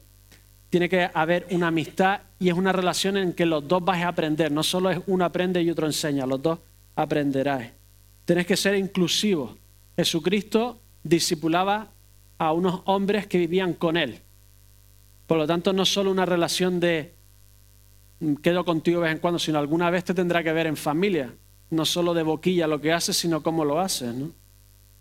Tiene 0.68 0.88
que 0.88 1.09
haber 1.14 1.46
una 1.53 1.68
amistad 1.68 2.22
y 2.40 2.48
es 2.48 2.55
una 2.55 2.72
relación 2.72 3.16
en 3.18 3.32
que 3.34 3.46
los 3.46 3.68
dos 3.68 3.84
vais 3.84 4.03
a 4.03 4.09
aprender. 4.09 4.50
No 4.50 4.64
solo 4.64 4.90
es 4.90 4.98
uno 5.07 5.24
aprende 5.24 5.62
y 5.62 5.70
otro 5.70 5.86
enseña, 5.86 6.26
los 6.26 6.42
dos 6.42 6.59
aprenderáis. 6.96 7.70
Tienes 8.24 8.48
que 8.48 8.57
ser 8.57 8.74
inclusivo. 8.74 9.57
Jesucristo 9.94 10.80
discipulaba 11.05 11.86
a 12.36 12.53
unos 12.53 12.80
hombres 12.86 13.28
que 13.28 13.38
vivían 13.38 13.74
con 13.74 13.96
él. 13.96 14.18
Por 15.28 15.38
lo 15.38 15.46
tanto, 15.46 15.72
no 15.72 15.84
solo 15.84 16.11
una 16.11 16.26
relación 16.26 16.80
de 16.80 17.14
mm, 18.18 18.34
quedo 18.42 18.64
contigo 18.64 18.98
de 18.98 19.05
vez 19.05 19.12
en 19.12 19.20
cuando, 19.20 19.38
sino 19.38 19.61
alguna 19.61 19.88
vez 19.88 20.03
te 20.03 20.14
tendrá 20.14 20.42
que 20.42 20.53
ver 20.53 20.66
en 20.66 20.76
familia. 20.76 21.32
No 21.72 21.86
solo 21.86 22.12
de 22.12 22.22
boquilla 22.22 22.66
lo 22.66 22.82
que 22.82 22.92
haces, 22.92 23.16
sino 23.16 23.42
cómo 23.42 23.64
lo 23.64 23.80
haces. 23.80 24.14
¿no? 24.14 24.30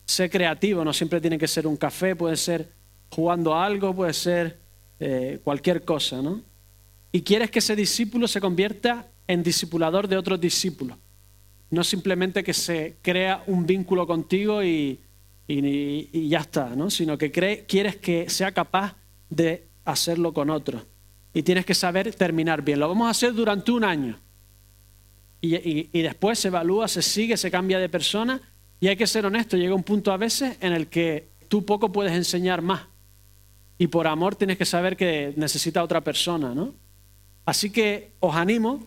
Sé 0.05 0.29
creativo, 0.29 0.85
no 0.85 0.93
siempre 0.93 1.19
tiene 1.19 1.37
que 1.37 1.47
ser 1.47 1.67
un 1.67 1.75
café, 1.75 2.15
puede 2.15 2.37
ser 2.37 2.71
jugando 3.09 3.53
algo, 3.53 3.93
puede 3.93 4.13
ser 4.13 4.57
eh, 4.97 5.41
cualquier 5.43 5.83
cosa. 5.83 6.21
¿no? 6.21 6.41
Y 7.11 7.23
quieres 7.23 7.51
que 7.51 7.59
ese 7.59 7.75
discípulo 7.75 8.25
se 8.25 8.39
convierta 8.39 9.11
en 9.27 9.43
discipulador 9.43 10.07
de 10.07 10.15
otros 10.15 10.39
discípulos. 10.39 10.97
No 11.69 11.83
simplemente 11.83 12.41
que 12.41 12.53
se 12.53 12.95
crea 13.01 13.43
un 13.47 13.65
vínculo 13.65 14.07
contigo 14.07 14.63
y, 14.63 15.01
y, 15.47 16.29
ya 16.29 16.39
está, 16.39 16.73
¿no? 16.73 16.89
sino 16.89 17.17
que 17.17 17.31
quieres 17.31 17.97
que 17.97 18.29
sea 18.29 18.53
capaz 18.53 18.95
de 19.29 19.67
hacerlo 19.83 20.33
con 20.33 20.49
otros. 20.49 20.83
Y 21.33 21.43
tienes 21.43 21.65
que 21.65 21.75
saber 21.75 22.15
terminar 22.15 22.61
bien. 22.61 22.79
Lo 22.79 22.87
vamos 22.87 23.07
a 23.07 23.11
hacer 23.11 23.33
durante 23.33 23.71
un 23.73 23.83
año. 23.83 24.17
Y, 25.41 26.01
después 26.01 26.37
se 26.37 26.49
evalúa, 26.49 26.87
se 26.87 27.01
sigue, 27.01 27.35
se 27.35 27.49
cambia 27.49 27.79
de 27.79 27.89
persona. 27.89 28.39
Y 28.79 28.87
hay 28.87 28.95
que 28.95 29.07
ser 29.07 29.25
honesto, 29.25 29.57
llega 29.57 29.73
un 29.73 29.83
punto 29.83 30.11
a 30.11 30.17
veces 30.17 30.57
en 30.61 30.73
el 30.73 30.87
que 30.87 31.29
tú 31.47 31.65
poco 31.65 31.91
puedes 31.91 32.13
enseñar 32.13 32.61
más. 32.61 32.83
Y 33.77 33.87
por 33.87 34.07
amor 34.07 34.35
tienes 34.35 34.57
que 34.57 34.65
saber 34.65 34.95
que 34.95 35.33
necesita 35.35 35.83
otra 35.83 36.01
persona, 36.01 36.53
¿no? 36.53 36.75
Así 37.45 37.71
que 37.71 38.11
os 38.19 38.35
animo, 38.35 38.85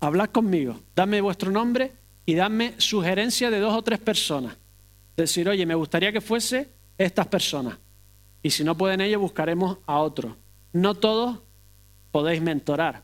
hablad 0.00 0.30
conmigo, 0.30 0.80
dadme 0.96 1.20
vuestro 1.20 1.52
nombre 1.52 1.92
y 2.26 2.34
dadme 2.34 2.74
sugerencia 2.78 3.50
de 3.50 3.60
dos 3.60 3.74
o 3.74 3.82
tres 3.82 4.00
personas 4.00 4.56
decir, 5.22 5.48
oye, 5.48 5.66
me 5.66 5.74
gustaría 5.74 6.12
que 6.12 6.20
fuese 6.20 6.68
estas 6.96 7.26
personas. 7.26 7.76
Y 8.42 8.50
si 8.50 8.64
no 8.64 8.76
pueden 8.76 9.00
ellos, 9.00 9.20
buscaremos 9.20 9.78
a 9.86 9.98
otros. 9.98 10.34
No 10.72 10.94
todos 10.94 11.40
podéis 12.10 12.40
mentorar. 12.40 13.02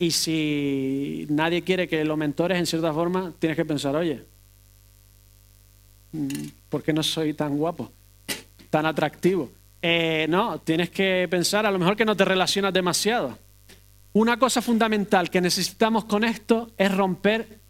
Y 0.00 0.12
si 0.12 1.26
nadie 1.28 1.62
quiere 1.62 1.86
que 1.86 2.04
lo 2.06 2.16
mentores 2.16 2.58
en 2.58 2.64
cierta 2.64 2.90
forma, 2.92 3.34
tienes 3.38 3.54
que 3.54 3.66
pensar, 3.66 3.94
oye, 3.94 4.24
mm, 6.12 6.28
¿por 6.70 6.82
qué 6.82 6.92
no 6.94 7.02
soy 7.02 7.34
tan 7.34 7.58
guapo, 7.58 7.92
tan 8.70 8.86
atractivo? 8.86 9.50
Eh, 9.82 10.26
no, 10.30 10.58
tienes 10.58 10.88
que 10.88 11.28
pensar, 11.30 11.66
a 11.66 11.70
lo 11.70 11.78
mejor 11.78 11.96
que 11.96 12.06
no 12.06 12.16
te 12.16 12.24
relacionas 12.24 12.72
demasiado. 12.72 13.38
Una 14.14 14.38
cosa 14.38 14.62
fundamental 14.62 15.28
que 15.28 15.42
necesitamos 15.42 16.06
con 16.06 16.24
esto 16.24 16.70
es 16.78 16.90
romper 16.90 17.60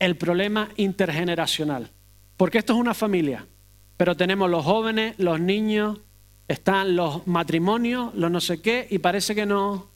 el 0.00 0.16
problema 0.16 0.68
intergeneracional. 0.76 1.88
Porque 2.36 2.58
esto 2.58 2.72
es 2.72 2.80
una 2.80 2.94
familia, 2.94 3.46
pero 3.96 4.16
tenemos 4.16 4.50
los 4.50 4.64
jóvenes, 4.64 5.14
los 5.18 5.40
niños, 5.40 6.00
están 6.48 6.96
los 6.96 7.28
matrimonios, 7.28 8.12
los 8.16 8.28
no 8.28 8.40
sé 8.40 8.60
qué, 8.60 8.88
y 8.90 8.98
parece 8.98 9.36
que 9.36 9.46
no. 9.46 9.88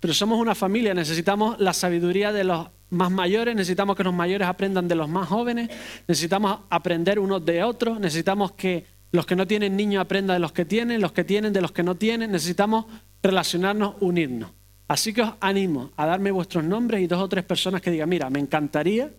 Pero 0.00 0.14
somos 0.14 0.40
una 0.40 0.54
familia, 0.54 0.94
necesitamos 0.94 1.60
la 1.60 1.72
sabiduría 1.72 2.32
de 2.32 2.44
los 2.44 2.68
más 2.88 3.10
mayores, 3.10 3.54
necesitamos 3.54 3.96
que 3.96 4.02
los 4.02 4.14
mayores 4.14 4.48
aprendan 4.48 4.88
de 4.88 4.94
los 4.94 5.08
más 5.08 5.28
jóvenes, 5.28 5.68
necesitamos 6.08 6.60
aprender 6.70 7.18
unos 7.18 7.44
de 7.44 7.62
otros, 7.62 8.00
necesitamos 8.00 8.52
que 8.52 8.86
los 9.12 9.26
que 9.26 9.36
no 9.36 9.46
tienen 9.46 9.76
niños 9.76 10.00
aprendan 10.00 10.36
de 10.36 10.40
los 10.40 10.52
que 10.52 10.64
tienen, 10.64 11.00
los 11.00 11.12
que 11.12 11.24
tienen 11.24 11.52
de 11.52 11.60
los 11.60 11.72
que 11.72 11.82
no 11.82 11.96
tienen, 11.96 12.32
necesitamos 12.32 12.86
relacionarnos, 13.22 13.94
unirnos. 14.00 14.50
Así 14.88 15.12
que 15.12 15.22
os 15.22 15.34
animo 15.40 15.90
a 15.96 16.06
darme 16.06 16.30
vuestros 16.30 16.64
nombres 16.64 17.00
y 17.00 17.06
dos 17.06 17.20
o 17.20 17.28
tres 17.28 17.44
personas 17.44 17.80
que 17.80 17.90
digan, 17.90 18.08
mira, 18.08 18.28
me 18.30 18.40
encantaría 18.40 19.10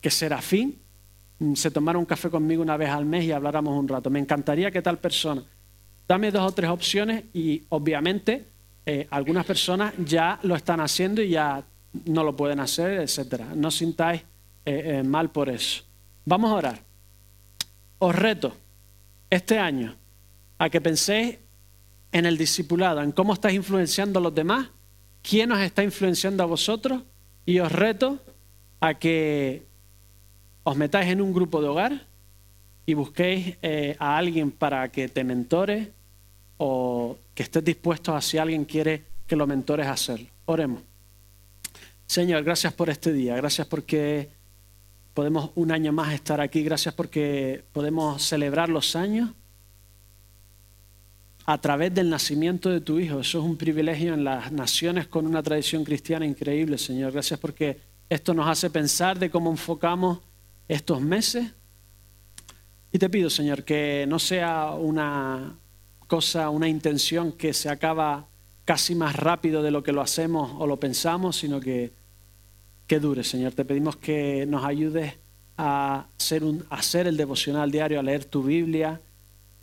que 0.00 0.10
Serafín 0.10 0.78
se 1.54 1.70
tomara 1.70 1.98
un 1.98 2.04
café 2.04 2.30
conmigo 2.30 2.62
una 2.62 2.76
vez 2.76 2.90
al 2.90 3.06
mes 3.06 3.24
y 3.24 3.32
habláramos 3.32 3.76
un 3.76 3.88
rato. 3.88 4.10
Me 4.10 4.20
encantaría 4.20 4.70
que 4.70 4.82
tal 4.82 4.98
persona. 4.98 5.42
Dame 6.06 6.30
dos 6.30 6.46
o 6.46 6.52
tres 6.52 6.70
opciones 6.70 7.24
y 7.32 7.64
obviamente 7.70 8.44
eh, 8.86 9.06
algunas 9.10 9.44
personas 9.44 9.92
ya 9.98 10.38
lo 10.42 10.56
están 10.56 10.80
haciendo 10.80 11.22
y 11.22 11.30
ya 11.30 11.62
no 12.06 12.24
lo 12.24 12.34
pueden 12.34 12.60
hacer, 12.60 13.00
etc. 13.00 13.42
No 13.54 13.70
sintáis 13.70 14.22
eh, 14.64 14.98
eh, 14.98 15.02
mal 15.02 15.30
por 15.30 15.48
eso. 15.48 15.84
Vamos 16.24 16.50
a 16.50 16.54
orar. 16.54 16.82
Os 17.98 18.14
reto 18.14 18.56
este 19.28 19.58
año 19.58 19.94
a 20.58 20.70
que 20.70 20.80
penséis 20.80 21.38
en 22.12 22.26
el 22.26 22.38
discipulado, 22.38 23.02
en 23.02 23.12
cómo 23.12 23.34
estáis 23.34 23.54
influenciando 23.54 24.18
a 24.18 24.22
los 24.22 24.34
demás, 24.34 24.68
quién 25.22 25.52
os 25.52 25.60
está 25.60 25.84
influenciando 25.84 26.42
a 26.42 26.46
vosotros 26.46 27.02
y 27.44 27.58
os 27.60 27.70
reto 27.70 28.18
a 28.80 28.94
que 28.94 29.62
os 30.64 30.76
metáis 30.76 31.10
en 31.10 31.20
un 31.20 31.32
grupo 31.32 31.60
de 31.60 31.68
hogar 31.68 32.06
y 32.86 32.94
busquéis 32.94 33.56
a 33.98 34.16
alguien 34.16 34.50
para 34.50 34.90
que 34.90 35.08
te 35.08 35.22
mentore 35.22 35.92
o 36.56 37.16
que 37.40 37.44
estés 37.44 37.64
dispuesto 37.64 38.14
a 38.14 38.20
si 38.20 38.36
alguien 38.36 38.66
quiere 38.66 39.02
que 39.26 39.34
lo 39.34 39.46
mentores 39.46 39.86
a 39.86 39.92
hacerlo. 39.92 40.26
Oremos. 40.44 40.82
Señor, 42.06 42.44
gracias 42.44 42.74
por 42.74 42.90
este 42.90 43.14
día, 43.14 43.34
gracias 43.34 43.66
porque 43.66 44.28
podemos 45.14 45.50
un 45.54 45.72
año 45.72 45.90
más 45.90 46.12
estar 46.12 46.38
aquí, 46.42 46.62
gracias 46.62 46.92
porque 46.92 47.64
podemos 47.72 48.22
celebrar 48.22 48.68
los 48.68 48.94
años 48.94 49.30
a 51.46 51.58
través 51.58 51.94
del 51.94 52.10
nacimiento 52.10 52.68
de 52.68 52.82
tu 52.82 52.98
Hijo. 52.98 53.20
Eso 53.20 53.38
es 53.38 53.44
un 53.46 53.56
privilegio 53.56 54.12
en 54.12 54.22
las 54.22 54.52
naciones 54.52 55.06
con 55.06 55.26
una 55.26 55.42
tradición 55.42 55.82
cristiana 55.82 56.26
increíble, 56.26 56.76
Señor. 56.76 57.10
Gracias 57.10 57.40
porque 57.40 57.80
esto 58.10 58.34
nos 58.34 58.48
hace 58.48 58.68
pensar 58.68 59.18
de 59.18 59.30
cómo 59.30 59.50
enfocamos 59.50 60.18
estos 60.68 61.00
meses. 61.00 61.50
Y 62.92 62.98
te 62.98 63.08
pido, 63.08 63.30
Señor, 63.30 63.64
que 63.64 64.04
no 64.06 64.18
sea 64.18 64.72
una 64.72 65.56
cosa, 66.10 66.50
una 66.50 66.66
intención 66.66 67.30
que 67.30 67.54
se 67.54 67.68
acaba 67.68 68.26
casi 68.64 68.96
más 68.96 69.14
rápido 69.14 69.62
de 69.62 69.70
lo 69.70 69.84
que 69.84 69.92
lo 69.92 70.00
hacemos 70.00 70.50
o 70.58 70.66
lo 70.66 70.76
pensamos, 70.80 71.36
sino 71.36 71.60
que, 71.60 71.92
que 72.88 72.98
dure, 72.98 73.22
Señor. 73.22 73.52
Te 73.52 73.64
pedimos 73.64 73.94
que 73.94 74.44
nos 74.44 74.64
ayudes 74.64 75.14
a 75.56 76.06
hacer, 76.18 76.42
un, 76.42 76.66
a 76.68 76.78
hacer 76.78 77.06
el 77.06 77.16
devocional 77.16 77.70
diario, 77.70 78.00
a 78.00 78.02
leer 78.02 78.24
tu 78.24 78.42
Biblia, 78.42 79.00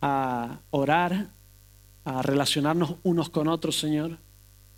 a 0.01 0.61
orar, 0.71 1.27
a 2.05 2.21
relacionarnos 2.21 2.95
unos 3.03 3.29
con 3.29 3.49
otros, 3.49 3.77
Señor, 3.77 4.17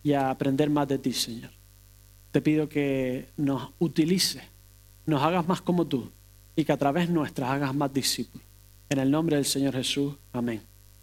y 0.01 0.13
a 0.13 0.31
aprender 0.31 0.71
más 0.71 0.87
de 0.87 0.97
ti, 0.97 1.13
Señor. 1.13 1.51
Te 2.31 2.41
pido 2.41 2.67
que 2.67 3.29
nos 3.37 3.69
utilices, 3.77 4.41
nos 5.05 5.21
hagas 5.21 5.47
más 5.47 5.61
como 5.61 5.85
tú 5.85 6.09
y 6.55 6.65
que 6.65 6.71
a 6.71 6.77
través 6.77 7.11
nuestras 7.11 7.51
hagas 7.51 7.75
más 7.75 7.93
discípulos. 7.93 8.47
En 8.89 8.97
el 8.97 9.11
nombre 9.11 9.35
del 9.35 9.45
Señor 9.45 9.75
Jesús, 9.75 10.15
amén. 10.33 10.63